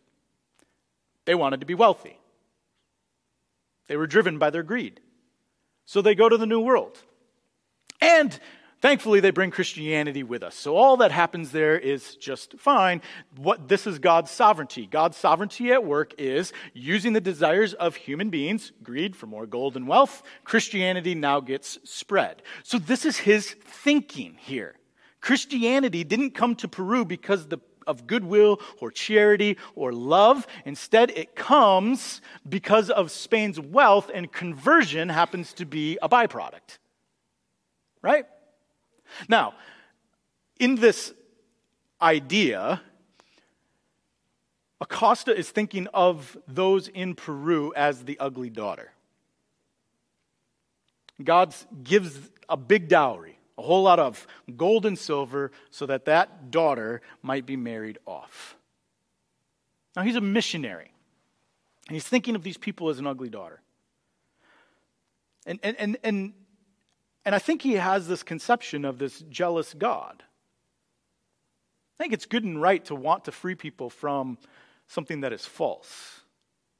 They 1.24 1.34
wanted 1.34 1.60
to 1.60 1.66
be 1.66 1.74
wealthy. 1.74 2.18
They 3.88 3.96
were 3.96 4.06
driven 4.06 4.38
by 4.38 4.50
their 4.50 4.64
greed. 4.64 5.00
So 5.84 6.02
they 6.02 6.16
go 6.16 6.28
to 6.28 6.36
the 6.36 6.46
New 6.46 6.60
World. 6.60 6.98
And 8.00 8.38
Thankfully, 8.82 9.20
they 9.20 9.30
bring 9.30 9.50
Christianity 9.50 10.22
with 10.22 10.42
us. 10.42 10.54
So 10.54 10.76
all 10.76 10.98
that 10.98 11.10
happens 11.10 11.50
there 11.50 11.78
is 11.78 12.14
just 12.16 12.58
fine. 12.58 13.00
What 13.36 13.68
this 13.68 13.86
is 13.86 13.98
God's 13.98 14.30
sovereignty. 14.30 14.86
God's 14.86 15.16
sovereignty 15.16 15.72
at 15.72 15.84
work 15.84 16.12
is 16.18 16.52
using 16.74 17.14
the 17.14 17.20
desires 17.20 17.72
of 17.72 17.96
human 17.96 18.28
beings, 18.28 18.72
greed 18.82 19.16
for 19.16 19.26
more 19.26 19.46
gold 19.46 19.76
and 19.76 19.88
wealth. 19.88 20.22
Christianity 20.44 21.14
now 21.14 21.40
gets 21.40 21.78
spread. 21.84 22.42
So 22.64 22.78
this 22.78 23.06
is 23.06 23.16
his 23.16 23.56
thinking 23.64 24.36
here. 24.38 24.74
Christianity 25.22 26.04
didn't 26.04 26.32
come 26.32 26.54
to 26.56 26.68
Peru 26.68 27.04
because 27.04 27.48
the 27.48 27.58
of 27.86 28.06
goodwill 28.06 28.60
or 28.80 28.90
charity 28.90 29.56
or 29.74 29.92
love. 29.92 30.46
Instead, 30.64 31.10
it 31.12 31.34
comes 31.36 32.20
because 32.48 32.90
of 32.90 33.10
Spain's 33.10 33.60
wealth, 33.60 34.10
and 34.12 34.32
conversion 34.32 35.08
happens 35.08 35.52
to 35.54 35.64
be 35.64 35.96
a 36.02 36.08
byproduct. 36.08 36.78
Right? 38.02 38.26
Now, 39.28 39.54
in 40.58 40.76
this 40.76 41.12
idea, 42.00 42.80
Acosta 44.80 45.36
is 45.36 45.50
thinking 45.50 45.86
of 45.94 46.36
those 46.46 46.88
in 46.88 47.14
Peru 47.14 47.72
as 47.74 48.04
the 48.04 48.18
ugly 48.18 48.50
daughter. 48.50 48.92
God 51.22 51.54
gives 51.82 52.18
a 52.48 52.56
big 52.56 52.88
dowry, 52.88 53.38
a 53.56 53.62
whole 53.62 53.82
lot 53.82 53.98
of 53.98 54.26
gold 54.56 54.84
and 54.84 54.98
silver, 54.98 55.50
so 55.70 55.86
that 55.86 56.04
that 56.04 56.50
daughter 56.50 57.00
might 57.22 57.46
be 57.46 57.56
married 57.56 57.98
off. 58.06 58.56
Now, 59.96 60.02
he's 60.02 60.16
a 60.16 60.20
missionary. 60.20 60.92
And 61.88 61.94
he's 61.94 62.06
thinking 62.06 62.34
of 62.34 62.42
these 62.42 62.58
people 62.58 62.90
as 62.90 62.98
an 62.98 63.06
ugly 63.06 63.30
daughter. 63.30 63.60
And, 65.46 65.58
and, 65.62 65.76
and, 65.78 65.96
and, 66.02 66.32
and 67.26 67.34
I 67.34 67.40
think 67.40 67.60
he 67.60 67.72
has 67.72 68.06
this 68.06 68.22
conception 68.22 68.84
of 68.84 68.98
this 68.98 69.20
jealous 69.28 69.74
God. 69.74 70.22
I 71.98 72.02
think 72.02 72.12
it's 72.12 72.24
good 72.24 72.44
and 72.44 72.62
right 72.62 72.84
to 72.84 72.94
want 72.94 73.24
to 73.24 73.32
free 73.32 73.56
people 73.56 73.90
from 73.90 74.38
something 74.86 75.22
that 75.22 75.32
is 75.32 75.44
false, 75.44 76.20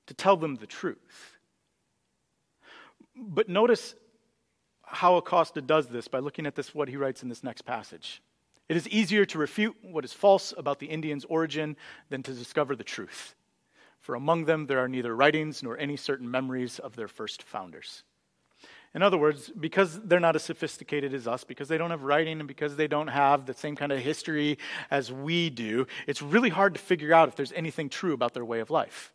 to 0.07 0.15
tell 0.15 0.37
them 0.37 0.55
the 0.55 0.69
truth. 0.69 1.37
But 3.17 3.49
notice 3.49 3.97
how 4.85 5.17
Acosta 5.17 5.61
does 5.61 5.89
this 5.89 6.07
by 6.07 6.21
looking 6.21 6.47
at 6.47 6.55
this, 6.55 6.73
what 6.73 6.89
he 6.89 6.97
writes 6.97 7.25
in 7.25 7.29
this 7.29 7.43
next 7.43 7.63
passage. 7.63 8.23
It 8.69 8.77
is 8.77 8.89
easier 8.89 9.25
to 9.25 9.39
refute 9.39 9.75
what 9.83 10.05
is 10.05 10.13
false 10.13 10.55
about 10.57 10.79
the 10.79 10.87
Indians' 10.87 11.25
origin 11.25 11.77
than 12.09 12.23
to 12.23 12.33
discover 12.33 12.77
the 12.77 12.85
truth. 12.85 13.35
For 13.99 14.15
among 14.15 14.45
them 14.45 14.67
there 14.67 14.79
are 14.79 14.89
neither 14.89 15.17
writings 15.17 15.65
nor 15.65 15.77
any 15.77 15.97
certain 15.97 16.31
memories 16.31 16.79
of 16.79 16.95
their 16.95 17.09
first 17.09 17.43
founders. 17.43 18.05
In 18.95 19.03
other 19.03 19.19
words, 19.19 19.51
because 19.51 20.01
they're 20.03 20.21
not 20.21 20.37
as 20.37 20.43
sophisticated 20.43 21.13
as 21.13 21.29
us, 21.29 21.45
because 21.45 21.69
they 21.69 21.77
don't 21.77 21.91
have 21.91 22.03
writing, 22.03 22.39
and 22.39 22.49
because 22.49 22.77
they 22.77 22.89
don't 22.89 23.09
have 23.09 23.45
the 23.45 23.55
same 23.55 23.77
kind 23.77 23.93
of 23.93 23.99
history 23.99 24.59
as 24.91 25.13
we 25.13 25.51
do, 25.51 25.87
it's 26.07 26.23
really 26.23 26.49
hard 26.49 26.75
to 26.75 26.81
figure 26.81 27.13
out 27.13 27.29
if 27.29 27.37
there's 27.37 27.53
anything 27.53 27.89
true 27.89 28.15
about 28.15 28.33
their 28.33 28.45
way 28.45 28.61
of 28.61 28.71
life. 28.71 29.13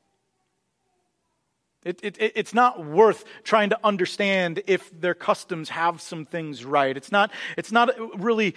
It, 1.83 1.99
it, 2.03 2.15
it's 2.19 2.53
not 2.53 2.85
worth 2.85 3.25
trying 3.43 3.71
to 3.71 3.79
understand 3.83 4.61
if 4.67 4.91
their 5.01 5.15
customs 5.15 5.69
have 5.69 5.99
some 5.99 6.25
things 6.25 6.63
right. 6.63 6.95
It's 6.95 7.11
not, 7.11 7.31
it's 7.57 7.71
not 7.71 7.89
really 8.21 8.53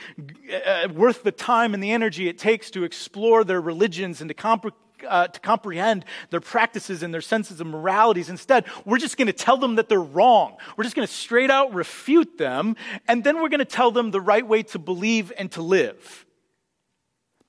uh, 0.67 0.89
worth 0.93 1.23
the 1.23 1.33
time 1.33 1.73
and 1.73 1.83
the 1.83 1.93
energy 1.93 2.29
it 2.29 2.37
takes 2.37 2.71
to 2.73 2.85
explore 2.85 3.43
their 3.43 3.63
religions 3.63 4.21
and 4.21 4.29
to, 4.29 4.35
comp- 4.35 4.75
uh, 5.09 5.29
to 5.29 5.41
comprehend 5.41 6.05
their 6.31 6.41
practices 6.41 7.03
and 7.03 7.13
their 7.13 7.21
senses 7.21 7.61
of 7.61 7.67
moralities. 7.67 8.29
Instead, 8.29 8.65
we're 8.85 8.99
just 8.99 9.17
going 9.17 9.27
to 9.27 9.33
tell 9.33 9.57
them 9.57 9.77
that 9.77 9.89
they're 9.89 10.01
wrong. 10.01 10.57
We're 10.77 10.85
just 10.85 10.97
going 10.97 11.07
to 11.07 11.13
straight 11.13 11.51
out 11.51 11.75
refute 11.75 12.39
them, 12.39 12.77
and 13.09 13.23
then 13.25 13.41
we're 13.41 13.49
going 13.49 13.59
to 13.59 13.65
tell 13.65 13.91
them 13.91 14.11
the 14.11 14.21
right 14.21 14.47
way 14.47 14.63
to 14.65 14.79
believe 14.79 15.33
and 15.37 15.51
to 15.53 15.63
live. 15.63 16.25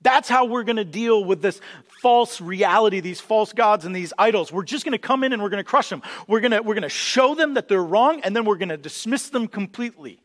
That's 0.01 0.29
how 0.29 0.45
we're 0.45 0.63
going 0.63 0.75
to 0.75 0.85
deal 0.85 1.25
with 1.25 1.41
this 1.41 1.59
false 2.05 2.39
reality, 2.39 2.99
these 2.99 3.19
false 3.19 3.53
gods 3.53 3.85
and 3.85 3.95
these 3.95 4.13
idols. 4.19 4.51
We're 4.51 4.63
just 4.63 4.85
going 4.85 4.91
to 4.91 4.99
come 4.99 5.23
in 5.23 5.33
and 5.33 5.41
we're 5.41 5.49
going 5.49 5.63
to 5.63 5.67
crush 5.67 5.89
them. 5.89 6.03
We're 6.27 6.41
going 6.41 6.51
to, 6.51 6.61
we're 6.61 6.75
going 6.75 6.83
to 6.83 6.89
show 6.89 7.33
them 7.33 7.55
that 7.55 7.67
they're 7.67 7.83
wrong 7.83 8.21
and 8.21 8.35
then 8.35 8.45
we're 8.45 8.57
going 8.57 8.69
to 8.69 8.77
dismiss 8.77 9.29
them 9.29 9.47
completely. 9.47 10.19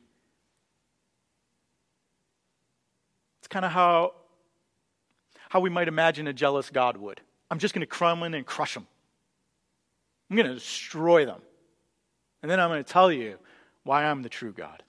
It's 3.41 3.49
kind 3.49 3.65
of 3.65 3.73
how, 3.73 4.13
how 5.51 5.59
we 5.59 5.69
might 5.69 5.89
imagine 5.89 6.29
a 6.29 6.33
jealous 6.33 6.71
God 6.71 6.97
would. 6.97 7.21
I'm 7.51 7.59
just 7.59 7.75
going 7.75 7.85
to 7.85 7.87
in 8.23 8.35
and 8.35 8.47
crush 8.47 8.75
them. 8.75 8.87
I'm 10.31 10.37
going 10.37 10.47
to 10.49 10.55
destroy 10.55 11.27
them. 11.27 11.41
And 12.41 12.49
then 12.49 12.61
I'm 12.61 12.71
going 12.71 12.83
to 12.83 12.89
tell 12.89 13.11
you 13.11 13.37
why 13.83 14.05
I'm 14.05 14.23
the 14.23 14.29
true 14.29 14.53
God. 14.53 14.85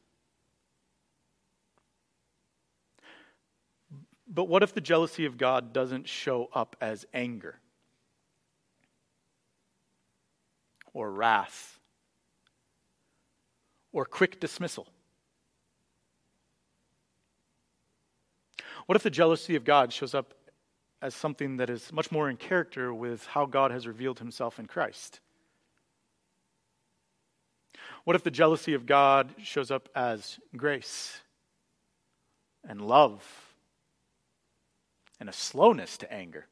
But 4.28 4.44
what 4.44 4.62
if 4.62 4.72
the 4.76 4.82
jealousy 4.82 5.26
of 5.26 5.36
God 5.36 5.74
doesn't 5.74 6.08
show 6.08 6.48
up 6.54 6.76
as 6.80 7.08
anger 7.12 7.56
or 10.94 11.12
wrath 11.12 11.80
or 13.92 14.06
quick 14.06 14.40
dismissal? 14.40 14.88
What 18.86 18.96
if 18.96 19.02
the 19.02 19.10
jealousy 19.10 19.56
of 19.56 19.66
God 19.66 19.92
shows 19.92 20.14
up 20.14 20.36
as 21.02 21.16
something 21.16 21.58
that 21.58 21.70
is 21.70 21.92
much 21.92 22.12
more 22.12 22.30
in 22.30 22.38
character 22.38 22.94
with 22.94 23.26
how 23.28 23.46
God 23.46 23.72
has 23.72 23.88
revealed 23.88 24.20
himself 24.20 24.60
in 24.60 24.68
Christ? 24.68 25.20
What 28.04 28.16
if 28.16 28.24
the 28.24 28.32
jealousy 28.32 28.74
of 28.74 28.86
God 28.86 29.34
shows 29.42 29.72
up 29.72 29.90
as 29.96 30.40
grace 30.56 31.22
and 32.68 32.82
love 32.82 33.52
and 35.20 35.30
a 35.30 35.34
slowness 35.34 35.98
to 35.98 36.12
anger. 36.12 36.48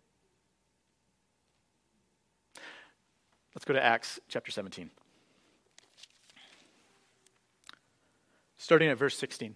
Let's 3.56 3.66
go 3.66 3.74
to 3.74 3.84
Acts 3.84 4.20
chapter 4.28 4.52
17. 4.52 4.92
Starting 8.58 8.90
at 8.90 8.98
verse 8.98 9.18
16. 9.18 9.56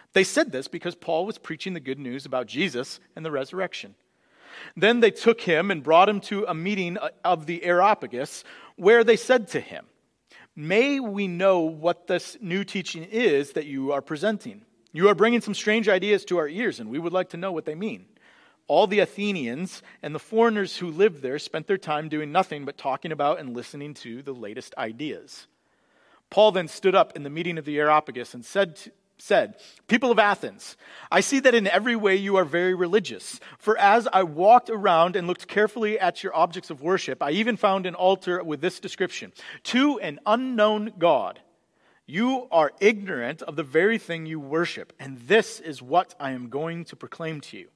They 0.13 0.23
said 0.23 0.51
this 0.51 0.67
because 0.67 0.95
Paul 0.95 1.25
was 1.25 1.37
preaching 1.37 1.73
the 1.73 1.79
good 1.79 1.99
news 1.99 2.25
about 2.25 2.47
Jesus 2.47 2.99
and 3.15 3.25
the 3.25 3.31
resurrection. 3.31 3.95
Then 4.75 4.99
they 4.99 5.11
took 5.11 5.41
him 5.41 5.71
and 5.71 5.83
brought 5.83 6.09
him 6.09 6.19
to 6.21 6.45
a 6.45 6.53
meeting 6.53 6.97
of 7.23 7.45
the 7.45 7.63
Areopagus, 7.63 8.43
where 8.75 9.03
they 9.03 9.15
said 9.15 9.47
to 9.49 9.61
him, 9.61 9.85
May 10.55 10.99
we 10.99 11.27
know 11.27 11.61
what 11.61 12.07
this 12.07 12.37
new 12.41 12.63
teaching 12.63 13.03
is 13.03 13.53
that 13.53 13.65
you 13.65 13.93
are 13.93 14.01
presenting? 14.01 14.65
You 14.91 15.07
are 15.07 15.15
bringing 15.15 15.39
some 15.39 15.53
strange 15.53 15.87
ideas 15.87 16.25
to 16.25 16.37
our 16.37 16.49
ears, 16.49 16.79
and 16.79 16.89
we 16.89 16.99
would 16.99 17.13
like 17.13 17.29
to 17.29 17.37
know 17.37 17.53
what 17.53 17.65
they 17.65 17.75
mean. 17.75 18.05
All 18.67 18.87
the 18.87 18.99
Athenians 18.99 19.81
and 20.03 20.13
the 20.13 20.19
foreigners 20.19 20.77
who 20.77 20.91
lived 20.91 21.21
there 21.21 21.39
spent 21.39 21.67
their 21.67 21.77
time 21.77 22.09
doing 22.09 22.31
nothing 22.31 22.65
but 22.65 22.77
talking 22.77 23.11
about 23.11 23.39
and 23.39 23.55
listening 23.55 23.93
to 23.95 24.21
the 24.21 24.33
latest 24.33 24.75
ideas. 24.77 25.47
Paul 26.29 26.51
then 26.51 26.67
stood 26.67 26.95
up 26.95 27.15
in 27.15 27.23
the 27.23 27.29
meeting 27.29 27.57
of 27.57 27.65
the 27.65 27.79
Areopagus 27.79 28.33
and 28.33 28.45
said, 28.45 28.79
said, 29.21 29.55
People 29.87 30.11
of 30.11 30.19
Athens, 30.19 30.75
I 31.11 31.21
see 31.21 31.39
that 31.41 31.53
in 31.53 31.67
every 31.67 31.95
way 31.95 32.15
you 32.15 32.35
are 32.37 32.45
very 32.45 32.73
religious. 32.73 33.39
For 33.59 33.77
as 33.77 34.07
I 34.11 34.23
walked 34.23 34.69
around 34.69 35.15
and 35.15 35.27
looked 35.27 35.47
carefully 35.47 35.99
at 35.99 36.23
your 36.23 36.35
objects 36.35 36.69
of 36.69 36.81
worship, 36.81 37.21
I 37.21 37.31
even 37.31 37.55
found 37.55 37.85
an 37.85 37.95
altar 37.95 38.43
with 38.43 38.61
this 38.61 38.79
description 38.79 39.31
To 39.65 39.99
an 39.99 40.19
unknown 40.25 40.93
God. 40.97 41.39
You 42.07 42.47
are 42.51 42.73
ignorant 42.81 43.41
of 43.43 43.55
the 43.55 43.63
very 43.63 43.97
thing 43.97 44.25
you 44.25 44.39
worship, 44.39 44.91
and 44.99 45.17
this 45.19 45.59
is 45.59 45.81
what 45.81 46.13
I 46.19 46.31
am 46.31 46.49
going 46.49 46.83
to 46.85 46.95
proclaim 46.95 47.41
to 47.41 47.57
you. 47.57 47.69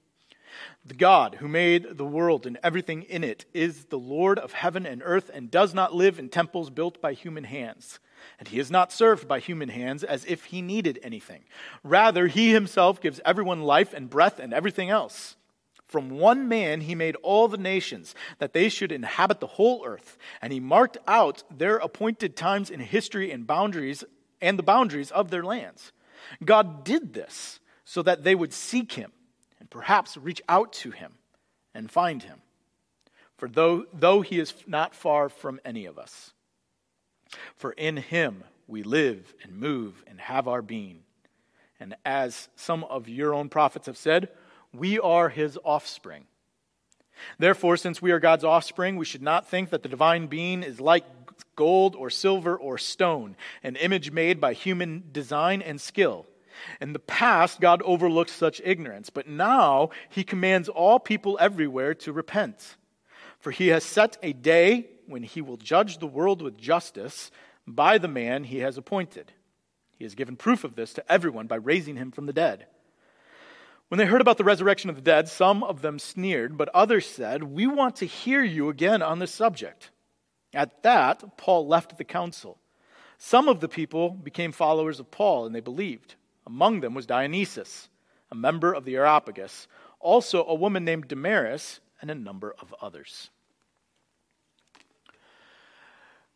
The 0.83 0.95
God 0.95 1.35
who 1.35 1.47
made 1.47 1.97
the 1.97 2.05
world 2.05 2.45
and 2.45 2.57
everything 2.63 3.03
in 3.03 3.23
it 3.23 3.45
is 3.53 3.85
the 3.85 3.99
Lord 3.99 4.39
of 4.39 4.53
heaven 4.53 4.85
and 4.85 5.01
earth 5.05 5.29
and 5.33 5.51
does 5.51 5.73
not 5.73 5.93
live 5.93 6.17
in 6.17 6.29
temples 6.29 6.69
built 6.69 7.01
by 7.01 7.13
human 7.13 7.43
hands. 7.43 7.99
And 8.39 8.47
he 8.47 8.59
is 8.59 8.71
not 8.71 8.91
served 8.91 9.27
by 9.27 9.39
human 9.39 9.69
hands 9.69 10.03
as 10.03 10.25
if 10.25 10.45
he 10.45 10.61
needed 10.61 10.99
anything. 11.03 11.43
Rather, 11.83 12.27
he 12.27 12.51
himself 12.51 13.01
gives 13.01 13.21
everyone 13.25 13.61
life 13.61 13.93
and 13.93 14.09
breath 14.09 14.39
and 14.39 14.53
everything 14.53 14.89
else. 14.89 15.35
From 15.85 16.09
one 16.09 16.47
man 16.47 16.81
he 16.81 16.95
made 16.95 17.15
all 17.17 17.47
the 17.47 17.57
nations, 17.57 18.15
that 18.39 18.53
they 18.53 18.69
should 18.69 18.91
inhabit 18.91 19.39
the 19.39 19.47
whole 19.47 19.85
earth, 19.85 20.17
and 20.41 20.51
he 20.51 20.59
marked 20.59 20.97
out 21.07 21.43
their 21.55 21.77
appointed 21.77 22.35
times 22.35 22.69
in 22.69 22.79
history 22.79 23.31
and 23.31 23.47
boundaries 23.47 24.03
and 24.41 24.59
the 24.59 24.63
boundaries 24.63 25.11
of 25.11 25.29
their 25.29 25.43
lands. 25.43 25.91
God 26.43 26.83
did 26.83 27.13
this 27.13 27.59
so 27.85 28.01
that 28.01 28.23
they 28.23 28.35
would 28.35 28.51
seek 28.51 28.93
him 28.93 29.11
and 29.59 29.69
perhaps 29.69 30.17
reach 30.17 30.41
out 30.49 30.73
to 30.73 30.91
him 30.91 31.13
and 31.73 31.89
find 31.89 32.23
him. 32.23 32.41
For 33.37 33.47
though, 33.47 33.85
though 33.93 34.21
he 34.21 34.39
is 34.39 34.53
not 34.65 34.95
far 34.95 35.29
from 35.29 35.59
any 35.65 35.85
of 35.85 35.99
us, 35.99 36.33
for 37.55 37.71
in 37.71 37.97
him 37.97 38.43
we 38.67 38.83
live 38.83 39.33
and 39.43 39.57
move 39.57 40.03
and 40.07 40.19
have 40.19 40.47
our 40.47 40.61
being. 40.61 41.01
And 41.79 41.95
as 42.05 42.49
some 42.55 42.83
of 42.85 43.09
your 43.09 43.33
own 43.33 43.49
prophets 43.49 43.87
have 43.87 43.97
said, 43.97 44.29
we 44.73 44.99
are 44.99 45.29
his 45.29 45.57
offspring. 45.63 46.25
Therefore, 47.37 47.77
since 47.77 48.01
we 48.01 48.11
are 48.11 48.19
God's 48.19 48.43
offspring, 48.43 48.97
we 48.97 49.05
should 49.05 49.21
not 49.21 49.47
think 49.47 49.69
that 49.69 49.83
the 49.83 49.89
divine 49.89 50.27
being 50.27 50.63
is 50.63 50.81
like 50.81 51.05
gold 51.55 51.95
or 51.95 52.09
silver 52.09 52.55
or 52.55 52.77
stone, 52.77 53.35
an 53.63 53.75
image 53.77 54.11
made 54.11 54.41
by 54.41 54.53
human 54.53 55.03
design 55.11 55.61
and 55.61 55.79
skill. 55.79 56.25
In 56.79 56.93
the 56.93 56.99
past, 56.99 57.59
God 57.59 57.81
overlooked 57.83 58.29
such 58.29 58.61
ignorance, 58.63 59.09
but 59.09 59.27
now 59.27 59.89
he 60.09 60.23
commands 60.23 60.69
all 60.69 60.99
people 60.99 61.37
everywhere 61.39 61.93
to 61.95 62.13
repent. 62.13 62.77
For 63.39 63.51
he 63.51 63.67
has 63.67 63.83
set 63.83 64.17
a 64.23 64.33
day 64.33 64.87
when 65.07 65.23
he 65.23 65.41
will 65.41 65.57
judge 65.57 65.97
the 65.97 66.07
world 66.07 66.41
with 66.41 66.57
justice 66.57 67.31
by 67.67 67.97
the 67.97 68.07
man 68.07 68.43
he 68.43 68.59
has 68.59 68.77
appointed. 68.77 69.31
He 69.97 70.03
has 70.03 70.15
given 70.15 70.35
proof 70.35 70.63
of 70.63 70.75
this 70.75 70.93
to 70.93 71.11
everyone 71.11 71.47
by 71.47 71.55
raising 71.55 71.95
him 71.95 72.11
from 72.11 72.25
the 72.25 72.33
dead. 72.33 72.67
When 73.87 73.97
they 73.97 74.05
heard 74.05 74.21
about 74.21 74.37
the 74.37 74.43
resurrection 74.43 74.89
of 74.89 74.95
the 74.95 75.01
dead, 75.01 75.27
some 75.29 75.63
of 75.63 75.81
them 75.81 75.99
sneered, 75.99 76.57
but 76.57 76.69
others 76.69 77.05
said, 77.05 77.43
We 77.43 77.67
want 77.67 77.97
to 77.97 78.05
hear 78.05 78.43
you 78.43 78.69
again 78.69 79.01
on 79.01 79.19
this 79.19 79.31
subject. 79.31 79.91
At 80.53 80.83
that, 80.83 81.37
Paul 81.37 81.67
left 81.67 81.97
the 81.97 82.03
council. 82.03 82.57
Some 83.17 83.47
of 83.47 83.59
the 83.59 83.69
people 83.69 84.09
became 84.09 84.51
followers 84.51 84.99
of 84.99 85.11
Paul, 85.11 85.45
and 85.45 85.53
they 85.53 85.59
believed. 85.59 86.15
Among 86.47 86.79
them 86.79 86.93
was 86.93 87.05
Dionysius, 87.05 87.89
a 88.31 88.35
member 88.35 88.73
of 88.73 88.85
the 88.85 88.95
Areopagus, 88.95 89.67
also 89.99 90.45
a 90.45 90.55
woman 90.55 90.83
named 90.83 91.07
Damaris, 91.07 91.79
and 92.01 92.11
a 92.11 92.15
number 92.15 92.55
of 92.59 92.73
others. 92.81 93.29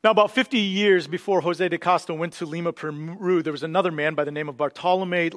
Now, 0.02 0.12
about 0.12 0.32
50 0.32 0.58
years 0.58 1.08
before 1.08 1.42
Jose 1.42 1.68
de 1.68 1.78
Costa 1.78 2.14
went 2.14 2.32
to 2.36 2.46
Lima, 2.46 2.72
Peru, 2.72 3.44
there 3.44 3.52
was 3.52 3.64
another 3.64 3.92
man 3.92 4.16
by 4.16 4.24
the 4.24 4.32
name 4.32 4.48
of 4.48 4.56
Bartolome 4.56 5.30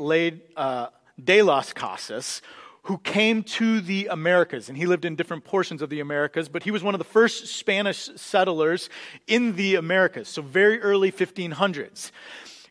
uh, 0.57 0.87
de 1.22 1.42
las 1.42 1.72
Casas 1.72 2.40
who 2.85 2.98
came 2.98 3.42
to 3.42 3.81
the 3.81 4.07
Americas. 4.07 4.68
And 4.68 4.79
he 4.79 4.87
lived 4.87 5.05
in 5.05 5.16
different 5.16 5.42
portions 5.42 5.83
of 5.83 5.90
the 5.90 5.98
Americas, 5.98 6.48
but 6.48 6.62
he 6.62 6.70
was 6.70 6.85
one 6.85 6.94
of 6.94 7.01
the 7.01 7.05
first 7.05 7.48
Spanish 7.48 8.09
settlers 8.14 8.88
in 9.27 9.57
the 9.57 9.75
Americas, 9.75 10.29
so 10.29 10.42
very 10.42 10.81
early 10.81 11.11
1500s. 11.11 12.12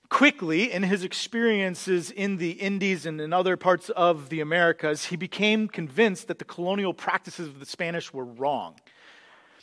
Quickly, 0.08 0.72
in 0.72 0.84
his 0.84 1.04
experiences 1.04 2.10
in 2.10 2.38
the 2.38 2.52
Indies 2.52 3.06
and 3.06 3.20
in 3.20 3.34
other 3.34 3.58
parts 3.58 3.90
of 3.90 4.30
the 4.30 4.40
Americas, 4.40 5.08
he 5.08 5.18
became 5.18 5.68
convinced 5.68 6.30
that 6.30 6.40
the 6.40 6.46
colonial 6.46 6.94
practices 6.94 7.50
of 7.50 7.60
the 7.60 7.66
Spanish 7.66 8.14
were 8.14 8.26
wrong. 8.26 8.76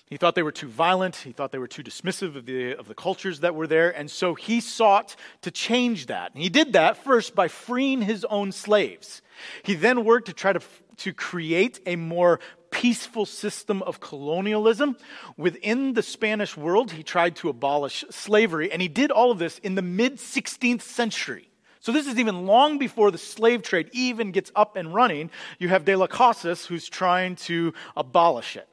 He 0.09 0.17
thought 0.17 0.35
they 0.35 0.43
were 0.43 0.53
too 0.53 0.69
violent. 0.69 1.17
He 1.17 1.33
thought 1.33 1.53
they 1.53 1.59
were 1.59 1.69
too 1.69 1.83
dismissive 1.83 2.35
of 2.35 2.47
the, 2.47 2.75
of 2.75 2.89
the 2.89 2.95
cultures 2.95 3.41
that 3.41 3.55
were 3.55 3.67
there. 3.67 3.91
And 3.91 4.11
so 4.11 4.35
he 4.35 4.61
sought 4.61 5.17
to 5.43 5.51
change 5.51 6.07
that. 6.07 6.33
And 6.33 6.43
he 6.43 6.49
did 6.49 6.73
that 6.73 6.97
first 7.05 7.35
by 7.35 7.49
freeing 7.49 8.03
his 8.03 8.25
own 8.25 8.53
slaves. 8.53 9.21
He 9.63 9.75
then 9.75 10.05
worked 10.05 10.27
to 10.27 10.33
try 10.33 10.55
to, 10.55 10.61
to 10.99 11.13
create 11.13 11.81
a 11.85 11.97
more 11.97 12.41
peaceful 12.71 13.27
system 13.27 13.83
of 13.83 14.01
colonialism. 14.01 14.97
Within 15.37 15.93
the 15.93 16.03
Spanish 16.03 16.57
world, 16.57 16.93
he 16.93 17.03
tried 17.03 17.37
to 17.37 17.51
abolish 17.51 18.05
slavery. 18.11 18.73
And 18.73 18.81
he 18.81 18.89
did 18.89 19.11
all 19.11 19.31
of 19.31 19.39
this 19.39 19.59
in 19.59 19.75
the 19.75 19.83
mid 19.83 20.17
16th 20.17 20.83
century. 20.83 21.51
So 21.81 21.93
this 21.93 22.07
is 22.07 22.19
even 22.19 22.47
long 22.47 22.79
before 22.79 23.11
the 23.11 23.19
slave 23.19 23.63
trade 23.63 23.91
even 23.93 24.33
gets 24.33 24.51
up 24.57 24.77
and 24.77 24.95
running. 24.95 25.31
You 25.59 25.69
have 25.69 25.85
De 25.85 25.97
las 25.97 26.09
Casas 26.11 26.67
who's 26.67 26.89
trying 26.89 27.37
to 27.37 27.75
abolish 27.97 28.57
it. 28.57 28.69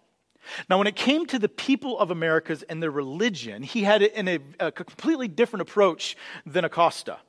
Now, 0.70 0.78
when 0.78 0.88
it 0.88 0.96
came 0.96 1.26
to 1.28 1.40
the 1.40 1.50
people 1.50 2.00
of 2.00 2.12
Americas 2.12 2.64
and 2.64 2.82
their 2.82 2.92
religion, 2.92 3.64
he 3.64 3.84
had 3.84 4.02
a, 4.04 4.40
a 4.60 4.72
completely 4.72 5.28
different 5.28 5.62
approach 5.62 6.16
than 6.46 6.66
Acosta, 6.66 7.20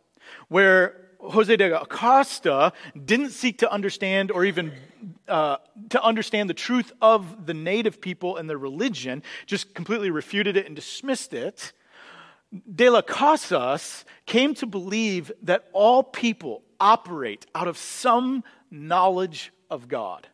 where 0.49 1.07
Jose 1.21 1.55
de 1.57 1.81
Acosta 1.81 2.73
didn't 3.05 3.31
seek 3.31 3.59
to 3.59 3.71
understand 3.71 4.31
or 4.31 4.45
even 4.45 4.73
uh, 5.29 5.57
to 5.91 6.03
understand 6.03 6.49
the 6.49 6.55
truth 6.55 6.93
of 7.01 7.47
the 7.47 7.55
native 7.55 8.01
people 8.01 8.37
and 8.37 8.49
their 8.49 8.59
religion, 8.59 9.23
just 9.47 9.75
completely 9.75 10.11
refuted 10.11 10.57
it 10.57 10.67
and 10.67 10.77
dismissed 10.77 11.35
it. 11.35 11.73
De 12.75 12.89
las 12.89 13.05
Casas 13.07 14.05
came 14.25 14.55
to 14.55 14.67
believe 14.67 15.33
that 15.43 15.69
all 15.73 16.03
people 16.03 16.63
operate 16.79 17.47
out 17.55 17.69
of 17.69 17.77
some 17.77 18.45
knowledge 18.71 19.53
of 19.71 19.89
God. 19.89 20.29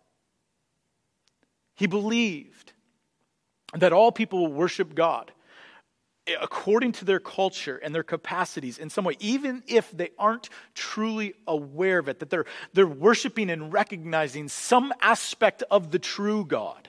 He 1.83 1.89
believed 1.89 2.75
that 3.75 3.93
all 3.93 4.13
people 4.13 4.39
will 4.39 4.53
worship 4.53 4.95
God 4.95 5.33
according 6.41 6.93
to 6.93 7.05
their 7.05 7.19
culture 7.19 7.77
and 7.77 7.93
their 7.93 8.05
capacities 8.05 8.79
in 8.79 8.89
some 8.89 9.05
way, 9.05 9.17
even 9.19 9.65
if 9.67 9.91
they 9.91 10.11
aren't 10.17 10.49
truly 10.77 11.35
aware 11.49 11.99
of 11.99 12.09
it, 12.09 12.21
that 12.21 12.31
they're, 12.31 12.45
they're 12.73 12.87
worshiping 12.87 13.51
and 13.51 13.73
recognizing 13.73 14.47
some 14.47 14.95
aspect 15.01 15.65
of 15.73 15.91
the 15.91 15.99
true 15.99 16.45
God. 16.45 16.89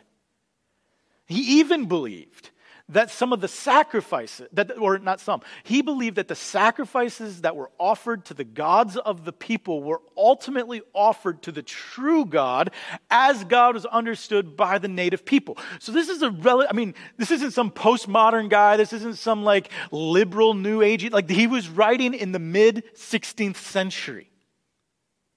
He 1.25 1.59
even 1.59 1.87
believed 1.87 2.51
that 2.89 3.09
some 3.09 3.31
of 3.31 3.39
the 3.39 3.47
sacrifices, 3.47 4.47
that, 4.51 4.77
or 4.77 4.99
not 4.99 5.21
some, 5.21 5.41
he 5.63 5.81
believed 5.81 6.17
that 6.17 6.27
the 6.27 6.35
sacrifices 6.35 7.41
that 7.41 7.55
were 7.55 7.71
offered 7.79 8.25
to 8.25 8.33
the 8.33 8.43
gods 8.43 8.97
of 8.97 9.23
the 9.23 9.31
people 9.31 9.81
were 9.81 10.01
ultimately 10.17 10.81
offered 10.93 11.41
to 11.43 11.51
the 11.51 11.63
true 11.63 12.25
God 12.25 12.71
as 13.09 13.45
God 13.45 13.75
was 13.75 13.85
understood 13.85 14.57
by 14.57 14.79
the 14.79 14.89
native 14.89 15.23
people. 15.23 15.57
So 15.79 15.93
this 15.93 16.09
is 16.09 16.21
a 16.21 16.31
rel- 16.31 16.67
I 16.69 16.73
mean, 16.73 16.93
this 17.17 17.31
isn't 17.31 17.51
some 17.51 17.71
postmodern 17.71 18.49
guy, 18.49 18.75
this 18.75 18.91
isn't 18.91 19.17
some 19.17 19.43
like 19.43 19.71
liberal 19.91 20.53
new 20.53 20.81
age, 20.81 21.09
like 21.09 21.29
he 21.29 21.47
was 21.47 21.69
writing 21.69 22.13
in 22.13 22.33
the 22.33 22.39
mid 22.39 22.83
16th 22.95 23.57
century. 23.57 24.29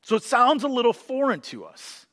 So 0.03 0.17
it 0.17 0.25
sounds 0.25 0.65
a 0.65 0.69
little 0.69 0.93
foreign 0.93 1.41
to 1.43 1.65
us. 1.65 2.07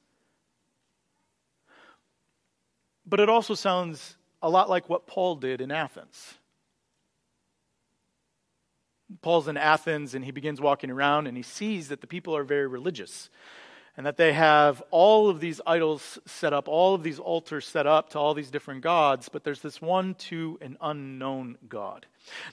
But 3.06 3.20
it 3.20 3.30
also 3.30 3.56
sounds 3.56 4.16
a 4.44 4.50
lot 4.50 4.70
like 4.70 4.90
what 4.90 5.08
Paul 5.08 5.38
did 5.38 5.62
in 5.62 5.72
Athens. 5.72 6.36
Paul's 9.22 9.48
in 9.48 9.58
Athens 9.58 10.14
and 10.14 10.26
he 10.26 10.32
begins 10.32 10.60
walking 10.60 10.92
around 10.92 11.28
and 11.28 11.38
he 11.38 11.44
sees 11.44 11.88
that 11.88 12.02
the 12.02 12.08
people 12.08 12.36
are 12.36 12.44
very 12.44 12.68
religious 12.68 13.30
and 13.96 14.06
that 14.06 14.18
they 14.18 14.34
have 14.34 14.84
all 14.92 15.30
of 15.30 15.40
these 15.40 15.62
idols 15.66 16.20
set 16.26 16.52
up, 16.52 16.68
all 16.68 16.94
of 16.94 17.04
these 17.04 17.20
altars 17.20 17.66
set 17.66 17.88
up 17.88 18.10
to 18.10 18.20
all 18.20 18.34
these 18.34 18.50
different 18.50 18.82
gods, 18.82 19.30
but 19.30 19.44
there's 19.44 19.62
this 19.62 19.82
one 19.82 20.16
to 20.16 20.58
an 20.62 20.78
unknown 20.82 21.58
God. 21.70 22.06